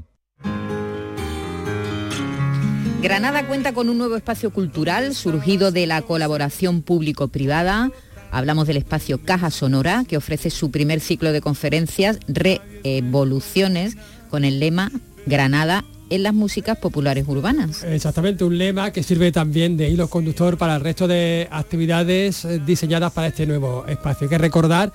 [3.03, 7.91] Granada cuenta con un nuevo espacio cultural surgido de la colaboración público-privada.
[8.31, 13.97] Hablamos del espacio Caja Sonora, que ofrece su primer ciclo de conferencias Reevoluciones
[14.29, 14.89] con el lema
[15.25, 17.83] Granada en las músicas populares urbanas.
[17.83, 22.61] Exactamente, un lema que sirve también de hilo conductor para el resto de actividades eh,
[22.65, 24.27] diseñadas para este nuevo espacio.
[24.27, 24.93] Hay que recordar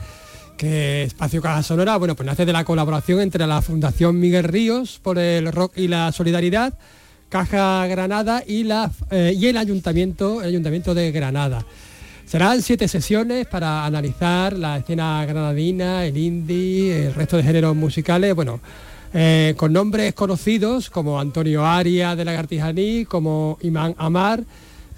[0.57, 4.99] que Espacio Caja Sonora, bueno, pues nace de la colaboración entre la Fundación Miguel Ríos
[4.99, 6.73] por el rock y la solidaridad,
[7.29, 11.65] Caja Granada y, la, eh, y el Ayuntamiento, el Ayuntamiento de Granada.
[12.27, 18.35] Serán siete sesiones para analizar la escena granadina, el indie, el resto de géneros musicales,
[18.35, 18.61] bueno,
[19.15, 24.45] eh, con nombres conocidos como Antonio Aria de Lagartijaní, como Imán Amar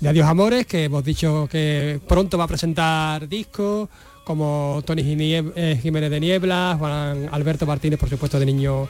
[0.00, 3.88] de Adiós Amores, que hemos dicho que pronto va a presentar discos,
[4.24, 8.88] como Tony eh, Jiménez de Nieblas, Juan Alberto Martínez, por supuesto, de Niño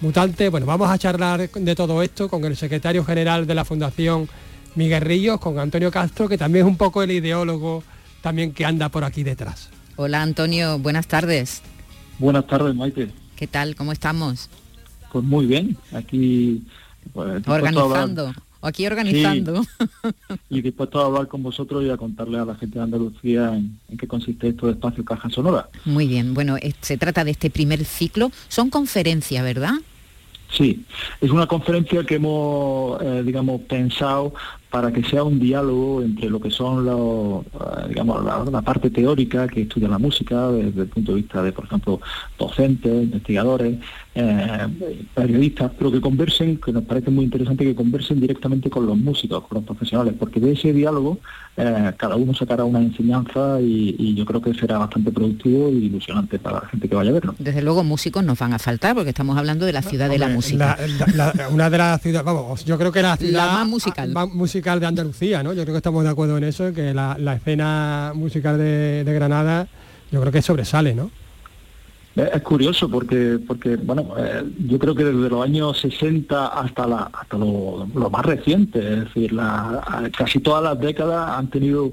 [0.00, 0.48] Mutante.
[0.48, 4.28] Bueno, vamos a charlar de todo esto con el secretario general de la Fundación
[4.74, 7.82] Miguel Ríos, con Antonio Castro, que también es un poco el ideólogo
[8.22, 9.68] también que anda por aquí detrás.
[9.96, 11.62] Hola Antonio, buenas tardes.
[12.18, 13.10] Buenas tardes, Maite.
[13.36, 13.74] ¿Qué tal?
[13.76, 14.48] ¿Cómo estamos?
[15.12, 16.62] Pues muy bien, aquí
[17.12, 18.32] pues, Organizando.
[18.60, 19.62] O aquí organizando.
[20.50, 23.78] y dispuesto a hablar con vosotros y a contarle a la gente de Andalucía en,
[23.88, 25.68] en qué consiste esto de Espacio Caja Sonora.
[25.84, 28.30] Muy bien, bueno, es- se trata de este primer ciclo.
[28.48, 29.74] Son conferencias, ¿verdad?
[30.50, 30.84] Sí,
[31.20, 34.34] es una conferencia que hemos, eh, digamos, pensado
[34.70, 38.88] para que sea un diálogo entre lo que son los, eh, digamos, la, la parte
[38.90, 42.00] teórica que estudia la música desde el punto de vista de, por ejemplo,
[42.38, 43.78] docentes, investigadores,
[44.14, 44.68] eh,
[45.14, 49.44] periodistas, pero que conversen, que nos parece muy interesante que conversen directamente con los músicos,
[49.46, 51.18] con los profesionales, porque de ese diálogo
[51.56, 55.86] eh, cada uno sacará una enseñanza y, y yo creo que será bastante productivo y
[55.86, 57.34] ilusionante para la gente que vaya a verlo.
[57.38, 60.26] Desde luego músicos nos van a faltar porque estamos hablando de la ciudad de la
[60.26, 60.78] Hombre, música.
[61.16, 64.10] la- la- una de las ciudades, vamos, yo creo que la ciudad más musical.
[64.12, 65.52] más musical de Andalucía, ¿no?
[65.52, 69.66] Yo creo que estamos de acuerdo en eso, que la, escena musical de, Granada,
[70.12, 71.10] yo creo que sobresale, ¿no?
[72.16, 76.86] Eh, Es curioso porque, porque bueno, eh, yo creo que desde los años 60 hasta,
[76.86, 81.92] la, hasta lo, más reciente, es decir, la- casi todas las décadas han tenido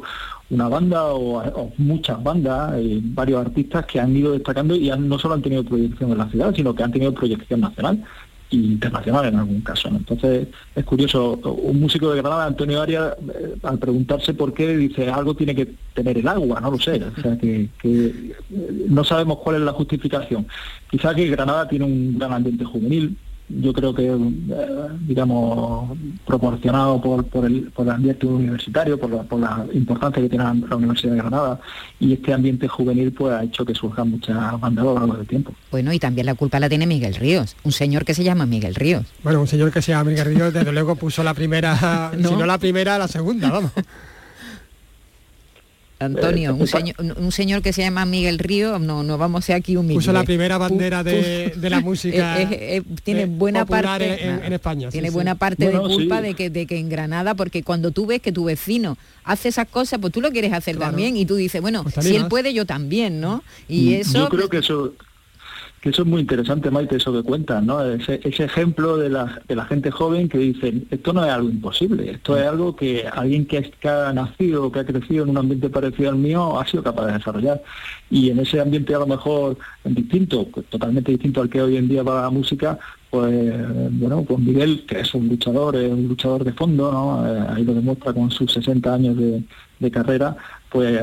[0.49, 5.33] una banda o, muchas bandas, varios artistas que han ido destacando y han- no solo
[5.35, 8.03] han tenido proyección en la ciudad, sino que han tenido proyección nacional
[8.51, 9.89] internacional en algún caso.
[9.89, 15.09] Entonces es curioso, un músico de Granada, Antonio Arias, eh, al preguntarse por qué, dice
[15.09, 19.03] algo tiene que tener el agua, no lo sé, o sea que, que, eh, no
[19.03, 20.47] sabemos cuál es la justificación.
[20.89, 23.17] Quizá que Granada tiene un gran ambiente juvenil,
[23.49, 24.17] yo creo que, eh,
[25.07, 30.29] digamos, proporcionado por, por, el, por el ambiente universitario, por la, por la importancia que
[30.29, 31.59] tiene la, la Universidad de Granada,
[31.99, 35.27] y este ambiente juvenil pues ha hecho que surjan muchas bandas a lo largo del
[35.27, 35.53] tiempo.
[35.71, 38.75] Bueno, y también la culpa la tiene Miguel Ríos, un señor que se llama Miguel
[38.75, 39.05] Ríos.
[39.23, 42.29] Bueno, un señor que se llama Miguel Ríos, desde luego puso la primera, No.
[42.29, 43.71] si no la primera, la segunda, vamos.
[45.99, 49.43] Antonio, Eh, un, señor, un- un señor que se llama Miguel Ríos, no, no vamos
[49.43, 49.97] a ser aquí humildes.
[49.97, 52.39] Puso la primera bandera de, la música.
[52.41, 54.89] Eh, eh, eh, tiene eh, buena parte en, en España.
[54.89, 55.13] tiene sí.
[55.13, 56.23] buena parte Bueno, de culpa sí.
[56.27, 59.67] de que de que en Granada porque cuando tú ves que tu vecino hace esas
[59.67, 60.91] cosas pues tú lo quieres hacer Claro.
[60.91, 64.21] también y tú dices bueno Pues si él puede yo también no y eso Mm,
[64.23, 65.05] Yo creo que eso que
[65.89, 67.83] eso es muy interesante, Maite, eso que cuentas, ¿no?
[67.83, 72.11] Ese, ejemplo de la, de la gente joven que dice, esto no es algo imposible,
[72.11, 76.09] esto es algo que alguien que, ha nacido, que ha crecido en un ambiente parecido
[76.09, 77.61] al mío, ha sido capaz de desarrollar.
[78.09, 81.87] Y en ese ambiente a lo mejor distinto, pues, totalmente distinto al que hoy en
[81.87, 82.79] día va la música,
[83.09, 87.25] pues bueno, pues Miguel, que es un luchador, es un luchador de fondo, ¿no?
[87.25, 89.15] Eh, ahí lo demuestra con sus 60 años
[89.79, 90.35] de carrera,
[90.69, 91.01] pues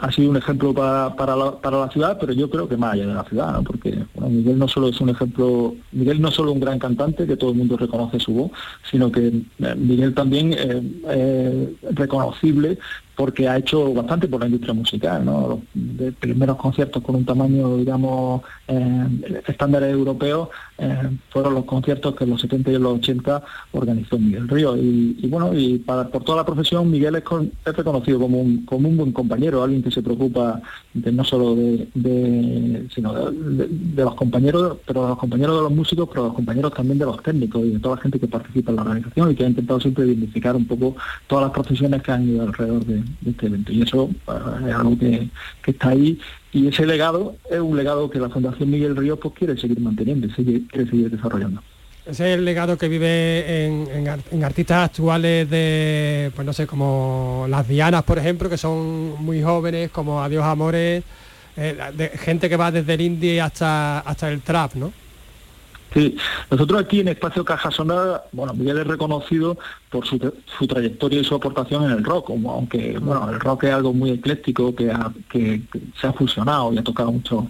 [0.00, 2.94] ha sido un ejemplo para, para, la, para la ciudad, pero yo creo que más
[2.94, 6.52] allá de la ciudad, porque bueno, Miguel no solo es un ejemplo, Miguel no solo
[6.52, 8.50] un gran cantante, que todo el mundo reconoce su voz,
[8.90, 12.78] sino que eh, Miguel también eh, es reconocible
[13.16, 15.48] porque ha hecho bastante por la industria musical, ¿no?
[15.48, 20.48] Los de primeros conciertos con un tamaño, digamos, eh, estándares europeos,
[20.78, 23.42] eh, fueron los conciertos que en los 70 y en los 80
[23.72, 24.76] organizó Miguel Río.
[24.76, 28.40] Y, y bueno, y para, por toda la profesión, Miguel es, con- es reconocido como
[28.40, 30.60] un, como un buen compañero, alguien que se preocupa
[30.92, 35.72] de, no solo de, sino de, de- los compañeros, pero de los compañeros de los
[35.72, 38.28] músicos, pero de los compañeros también de los técnicos y de toda la gente que
[38.28, 40.96] participa en la organización y que ha intentado siempre dignificar un poco
[41.26, 43.72] todas las profesiones que han ido alrededor de, de este evento.
[43.72, 45.28] Y eso eh, es algo que,
[45.62, 46.18] que está ahí
[46.52, 50.28] y ese legado es un legado que la Fundación Miguel Ríos pues quiere seguir manteniendo
[50.28, 51.62] sigue- quiere seguir desarrollando.
[52.06, 53.88] Ese es el legado que vive en,
[54.30, 59.42] en artistas actuales de, pues no sé, como las Dianas, por ejemplo, que son muy
[59.42, 61.02] jóvenes, como Adiós Amores,
[61.56, 64.92] eh, de gente que va desde el indie hasta, hasta el trap, ¿no?
[65.94, 66.16] Sí,
[66.50, 69.56] nosotros aquí en Espacio Caja Sonora, bueno, Miguel es reconocido
[69.90, 70.18] por su,
[70.58, 74.10] su trayectoria y su aportación en el rock, aunque, bueno, el rock es algo muy
[74.10, 74.92] ecléctico que,
[75.30, 75.62] que-
[76.00, 77.44] se ha fusionado y ha tocado muchos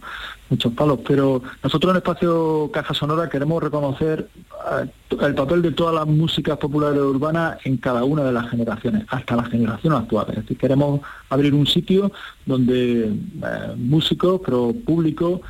[0.51, 4.29] muchos palos, pero nosotros en Espacio Caja Sonora queremos reconocer
[4.83, 4.91] eh,
[5.23, 9.37] el papel de todas las músicas populares urbanas en cada una de las generaciones, hasta
[9.37, 10.27] la generación actual.
[10.29, 12.13] Es decir, queremos abrir un sitio
[12.45, 15.41] donde eh, músicos, pero público,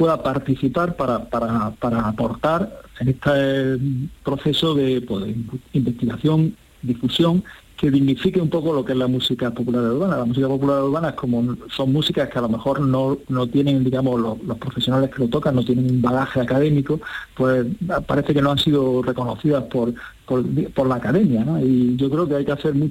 [0.00, 3.76] pueda participar para, para, para aportar en este
[4.24, 5.34] proceso de, pues,
[5.74, 7.44] investigación, difusión,
[7.80, 10.18] que dignifique un poco lo que es la música popular urbana.
[10.18, 13.82] La música popular urbana es como son músicas que a lo mejor no, no tienen,
[13.82, 17.00] digamos, los, profesionales que lo tocan, no tienen un bagaje académico,
[17.34, 17.66] pues
[18.06, 19.94] parece que no han sido reconocidas por,
[20.26, 21.58] por, la academia, ¿no?
[21.58, 22.90] Y yo creo que hay que hacer eh,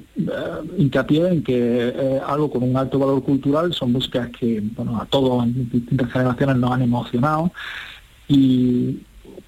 [0.76, 5.06] hincapié en que es algo con un alto valor cultural, son músicas que, bueno, a
[5.06, 7.52] todos en distintas generaciones nos han emocionado
[8.26, 8.98] y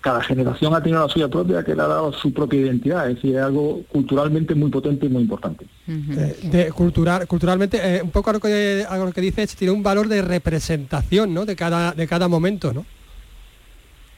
[0.03, 3.14] cada generación ha tenido la suya propia que le ha dado su propia identidad, es
[3.14, 5.64] decir, es algo culturalmente muy potente y muy importante.
[5.88, 9.72] Eh, de cultural, culturalmente, eh, un poco a lo que, a lo que dices, tiene
[9.72, 11.46] un valor de representación, ¿no?
[11.46, 12.84] De cada, de cada momento, ¿no?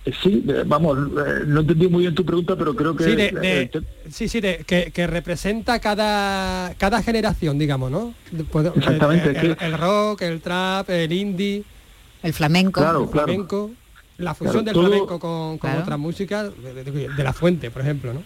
[0.07, 0.99] Eh, Sí, vamos,
[1.47, 3.05] no entendí muy bien tu pregunta, pero creo que...
[3.05, 8.15] Sí, de- de- te- sí, sí, de- que, que representa cada, cada generación, digamos, ¿no?
[8.77, 11.63] Exactamente, El, rock, el trap, el indie,
[12.23, 13.71] el flamenco, Claro, el claro.
[14.19, 15.83] La fusión Claro, del flamenco con, con Claro.
[15.83, 18.23] otra música, de, de- de la fuente, por ejemplo, ¿no?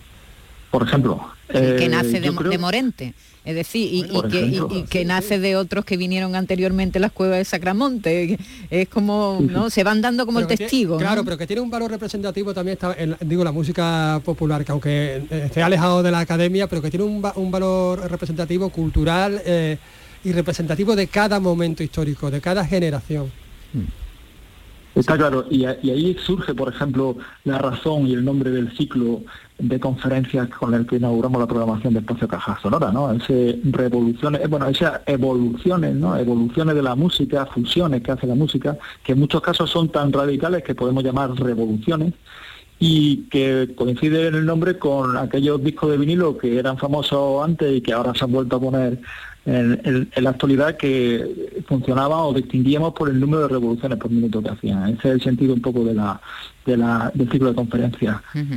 [0.71, 1.19] por ejemplo...
[1.51, 4.69] que eh, nace de, creo- de Morente, es decir, y, que, y- ejemplo.
[4.77, 8.39] y que nace de otros que vinieron anteriormente a las cuevas de Sacramonte.
[8.69, 9.71] Es como, ¿no?
[9.71, 10.95] Se van dando como Pero el que tiene- testigo.
[10.97, 11.01] ¿no?
[11.01, 14.63] Claro, pero que tiene un valor representativo también está en, la- digo la música popular,
[14.63, 19.41] que aunque esté alejado de la academia, pero que tiene un, un valor representativo cultural
[19.47, 19.79] eh,
[20.23, 23.33] y representativo de cada momento histórico, de cada generación.
[24.99, 29.23] Está claro, y, ahí surge, por ejemplo, la razón y el nombre del ciclo
[29.57, 33.13] de conferencias con el que inauguramos la programación de Espacio Caja Sonora, ¿no?
[33.13, 36.17] Ese revoluciones, eh, bueno, esas evoluciones, ¿no?
[36.17, 40.13] Evoluciones de la música, fusiones que hace la música, que en muchos casos son tan
[40.13, 42.15] radicales que podemos llamar revoluciones
[42.81, 47.73] y que coincide en el nombre con aquellos discos de vinilo que eran famosos antes
[47.77, 49.01] y que ahora se han vuelto a poner
[49.49, 54.11] en, en- en la actualidad que funcionaban o distinguíamos por el número de revoluciones por
[54.11, 54.91] minuto que hacían.
[54.91, 56.21] Ese es el sentido un poco de la,
[56.67, 58.17] de la- del ciclo de conferencias.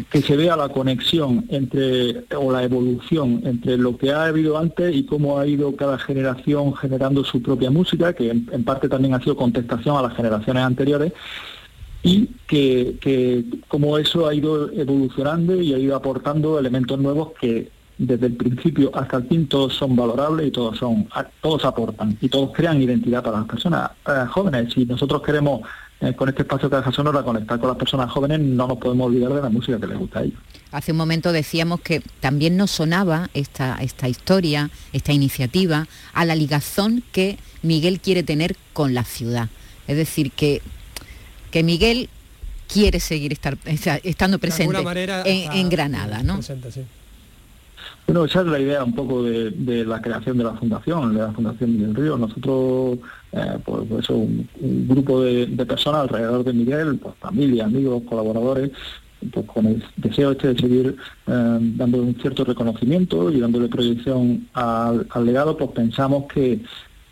[0.09, 4.93] Que se vea la conexión entre, o la evolución entre lo que ha habido antes
[4.93, 9.13] y cómo ha ido cada generación generando su propia música, que en, en parte también
[9.13, 11.13] ha sido contestación a las generaciones anteriores,
[12.03, 17.69] y que, que cómo eso ha ido evolucionando y ha ido aportando elementos nuevos que
[18.05, 21.07] desde el principio hasta el fin todos son valorables y todos son
[21.41, 24.73] todos aportan y todos crean identidad para las personas eh, jóvenes.
[24.73, 25.61] Si nosotros queremos
[25.99, 29.33] eh, con este espacio Caja Sonora conectar con las personas jóvenes, no nos podemos olvidar
[29.33, 30.39] de la música que les gusta a ellos.
[30.71, 36.33] Hace un momento decíamos que también nos sonaba esta, esta historia, esta iniciativa, a la
[36.33, 39.49] ligazón que Miguel quiere tener con la ciudad.
[39.87, 40.61] Es decir, que,
[41.51, 42.09] que Miguel
[42.67, 46.35] quiere seguir estar, esta- estando presente alguna manera, en, Granada, ¿no?
[46.35, 46.81] Presente, sí.
[48.11, 51.31] Bueno, esa es la idea un poco de, la creación de la fundación, de la
[51.31, 52.17] Fundación Miguel Río.
[52.17, 52.97] Nosotros,
[53.31, 54.49] eh, pues, pues eso, un,
[54.85, 58.71] grupo de, de personas alrededor de Miguel, pues familia, amigos, colaboradores,
[59.31, 60.87] pues con el deseo este de seguir
[61.25, 66.59] eh, dando un cierto reconocimiento y dándole proyección al, al legado, pues pensamos que,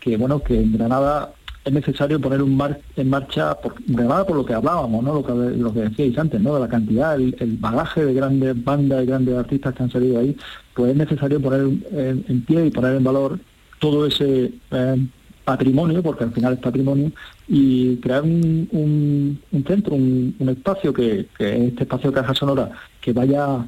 [0.00, 1.32] que bueno, que en Granada
[1.70, 5.14] es necesario poner un mar- en marcha, por, Granada por lo que hablábamos, ¿no?
[5.14, 6.54] lo, que, lo que decíais antes, ¿no?
[6.54, 10.18] de la cantidad, el, el bagaje de grandes bandas y grandes artistas que han salido
[10.18, 10.36] ahí,
[10.74, 11.60] pues es necesario poner
[11.92, 13.38] en, pie y poner en valor
[13.78, 15.06] todo ese eh,
[15.44, 17.12] patrimonio, porque al final es patrimonio,
[17.48, 23.12] y crear un, un- un centro, un, espacio que, que este espacio Caja Sonora, que
[23.12, 23.64] vaya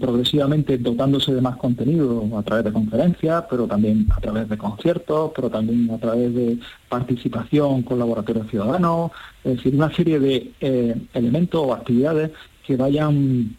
[0.00, 5.30] progresivamente dotándose de más contenido a través de conferencias, pero también a través de conciertos,
[5.34, 6.58] pero también a través de
[6.88, 9.12] participación con laboratorios ciudadanos,
[9.44, 12.32] es decir, una serie de eh, elementos o actividades
[12.66, 13.56] que vayan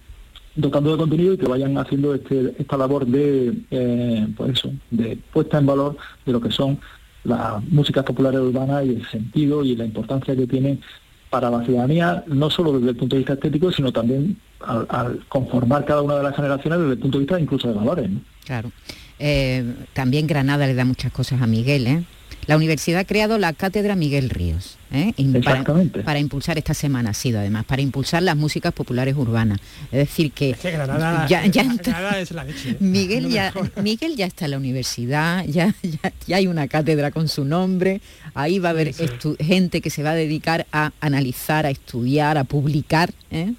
[0.55, 5.57] dotando de contenido y que vayan haciendo este, esta labor de eh, pues de puesta
[5.57, 6.79] en valor de lo que son
[7.23, 10.81] las músicas populares urbanas y el sentido y la importancia que tienen
[11.33, 15.83] para la ciudadanía, no solo desde el punto de vista estético, sino también al, conformar
[15.83, 18.07] cada una de las generaciones desde el punto de vista incluso de valores.
[18.45, 18.71] Claro.
[19.17, 22.03] Eh, también Granada le da muchas cosas a Miguel, ¿eh?
[22.47, 25.13] La universidad ha creado la cátedra Miguel Ríos, ¿eh?
[26.03, 29.59] Para, impulsar esta semana ha sido además, para impulsar las músicas populares urbanas.
[29.91, 32.77] Es decir, que, Que Granada, ya, ya entra- Granada es la leche.
[32.79, 33.53] Miguel ya.
[33.81, 38.01] Miguel ya está en la universidad, ya, ya, ya hay una cátedra con su nombre,
[38.33, 38.93] ahí va a haber
[39.39, 43.53] gente que se va a dedicar a analizar, a estudiar, a publicar ¿eh?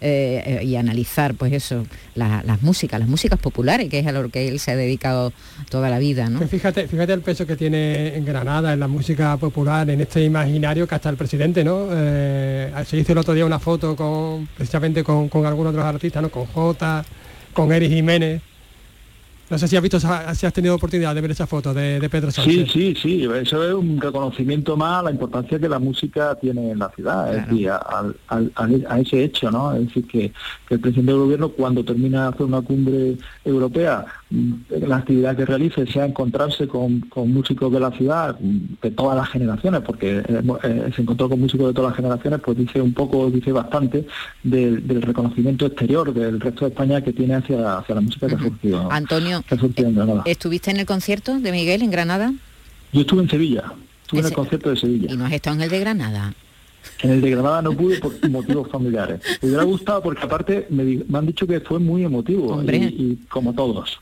[0.00, 4.28] Eh, y analizar pues eso, la- las músicas, las músicas populares, que es a lo
[4.30, 5.32] que él se ha dedicado
[5.70, 6.40] toda la vida, ¿no?
[6.46, 10.86] Fíjate, fíjate el peso que tiene en Granada, en la música popular, en este imaginario
[10.88, 11.88] que hasta el presidente, ¿no?
[11.92, 16.22] Eh, se hizo el otro día una foto con precisamente con, con algunos otros artistas,
[16.22, 16.28] ¿no?
[16.30, 17.04] Con Jota,
[17.52, 18.42] con Eric Jiménez.
[19.48, 20.06] No sé si has visto, si
[20.46, 22.72] has tenido oportunidad de ver esa foto de, de Pedro Sí, Sánchez.
[22.72, 26.80] sí, sí, eso es un reconocimiento más a la importancia que la música tiene en
[26.80, 29.72] la ciudad, es decir, a, a ese hecho, ¿no?
[29.74, 30.32] Es decir, que,
[30.68, 35.44] que el presidente del gobierno cuando termina de hacer una cumbre europea, la actividad que
[35.44, 40.42] realice sea encontrarse con, con músicos de la ciudad, de todas las generaciones, porque eh,
[40.64, 44.06] eh, se encontró con músicos de todas las generaciones, pues dice un poco, dice bastante
[44.42, 48.74] del, del reconocimiento exterior del resto de España que tiene hacia, hacia la música que
[48.74, 48.88] ha.
[48.90, 50.22] Antonio, que ha surgido en Granada.
[50.26, 52.32] ¿estuviste en el concierto de Miguel en Granada?
[52.92, 53.72] Yo estuve en Sevilla,
[54.02, 55.12] estuve en el concierto de Sevilla.
[55.12, 56.34] Y no has estado en el de Granada.
[57.02, 59.20] En el de Granada no pude por motivos familiares.
[59.42, 62.78] Me hubiera gustado porque aparte me, han dicho que fue muy emotivo Hombre.
[62.78, 63.98] y, y como todos.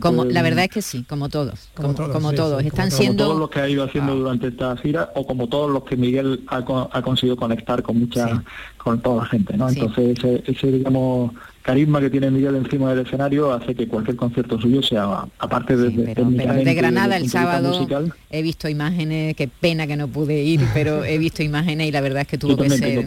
[0.00, 2.60] Como, fue la verdad es que sí, como todos, como, todos, como sí, todos.
[2.62, 3.26] sí, Están como siendo Ah.
[3.26, 6.42] todos los que ha ido haciendo durante esta gira o como todos los que Miguel
[6.48, 8.42] ha, co- ha conseguido conectar con mucha
[8.76, 9.78] con toda la gente no Sí.
[9.78, 11.30] entonces ese, ese digamos
[11.62, 16.12] carisma que tiene Miguel encima del escenario hace que cualquier concierto suyo sea aparte de,
[16.14, 20.60] Pero, de Granada el sábado musical, he visto imágenes, qué pena que no pude ir,
[20.74, 23.04] pero he visto imágenes y la verdad es que tuvo que ser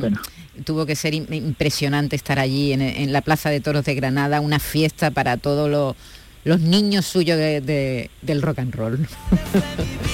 [0.63, 4.39] tuvo que ser im- impresionante estar allí en, en la Plaza de Toros de Granada,
[4.39, 5.95] una fiesta para todos los,
[6.45, 8.97] los niños suyos de- de- del rock and roll.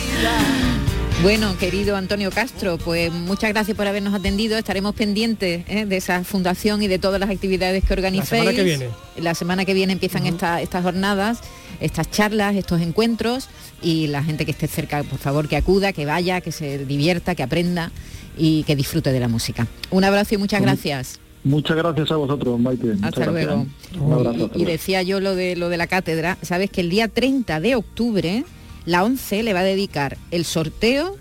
[1.22, 4.57] Bueno, querido Antonio Castro, pues muchas gracias por habernos atendido.
[4.57, 5.86] Estaremos pendientes ¿eh?
[5.86, 8.30] de esa fundación y de todas las actividades que organicéis.
[8.30, 8.89] semana que viene.
[9.17, 11.39] La semana que viene empiezan esta- estas jornadas,
[11.80, 13.49] estas charlas, estos encuentros
[13.84, 17.36] y la gente que esté cerca, por favor, que acuda, que vaya, que se divierta,
[17.36, 17.91] que aprenda
[18.36, 19.67] y que disfrute de la música.
[19.91, 21.19] Un abrazo y muchas Con- gracias.
[21.43, 23.45] muchas gracias a vosotros Maite muchas Hasta gracias.
[23.45, 23.67] luego.
[23.99, 26.89] Un abrazo, hasta Y, decía yo lo de lo de la cátedra, sabes que el
[26.89, 28.43] día 30 de octubre
[28.86, 31.17] la 11 le va a dedicar el sorteo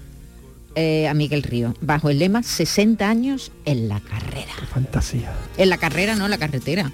[0.77, 4.53] eh, a Miguel Río, bajo el lema 60 años en la carrera.
[4.73, 5.33] Fantasía.
[5.57, 6.91] En la carrera, no en la carretera.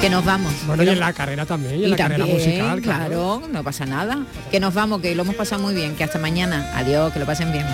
[0.00, 0.52] Que nos vamos.
[0.66, 3.86] Bueno, y en la carrera también, y en y la carrera musical, claro, no pasa
[3.86, 4.26] nada.
[4.50, 6.72] Que nos vamos, que lo hemos pasado muy bien, que hasta mañana.
[6.74, 7.64] Adiós, que lo pasen bien.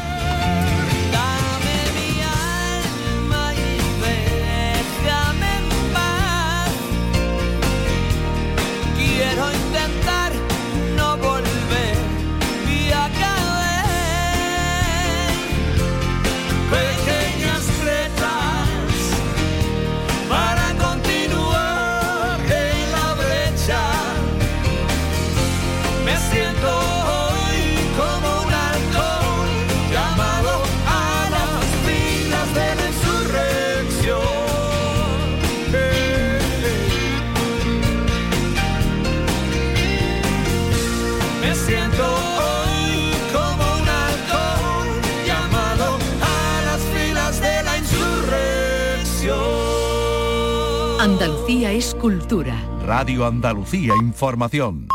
[52.00, 52.56] Cultura.
[52.86, 54.88] Radio Andalucía Información.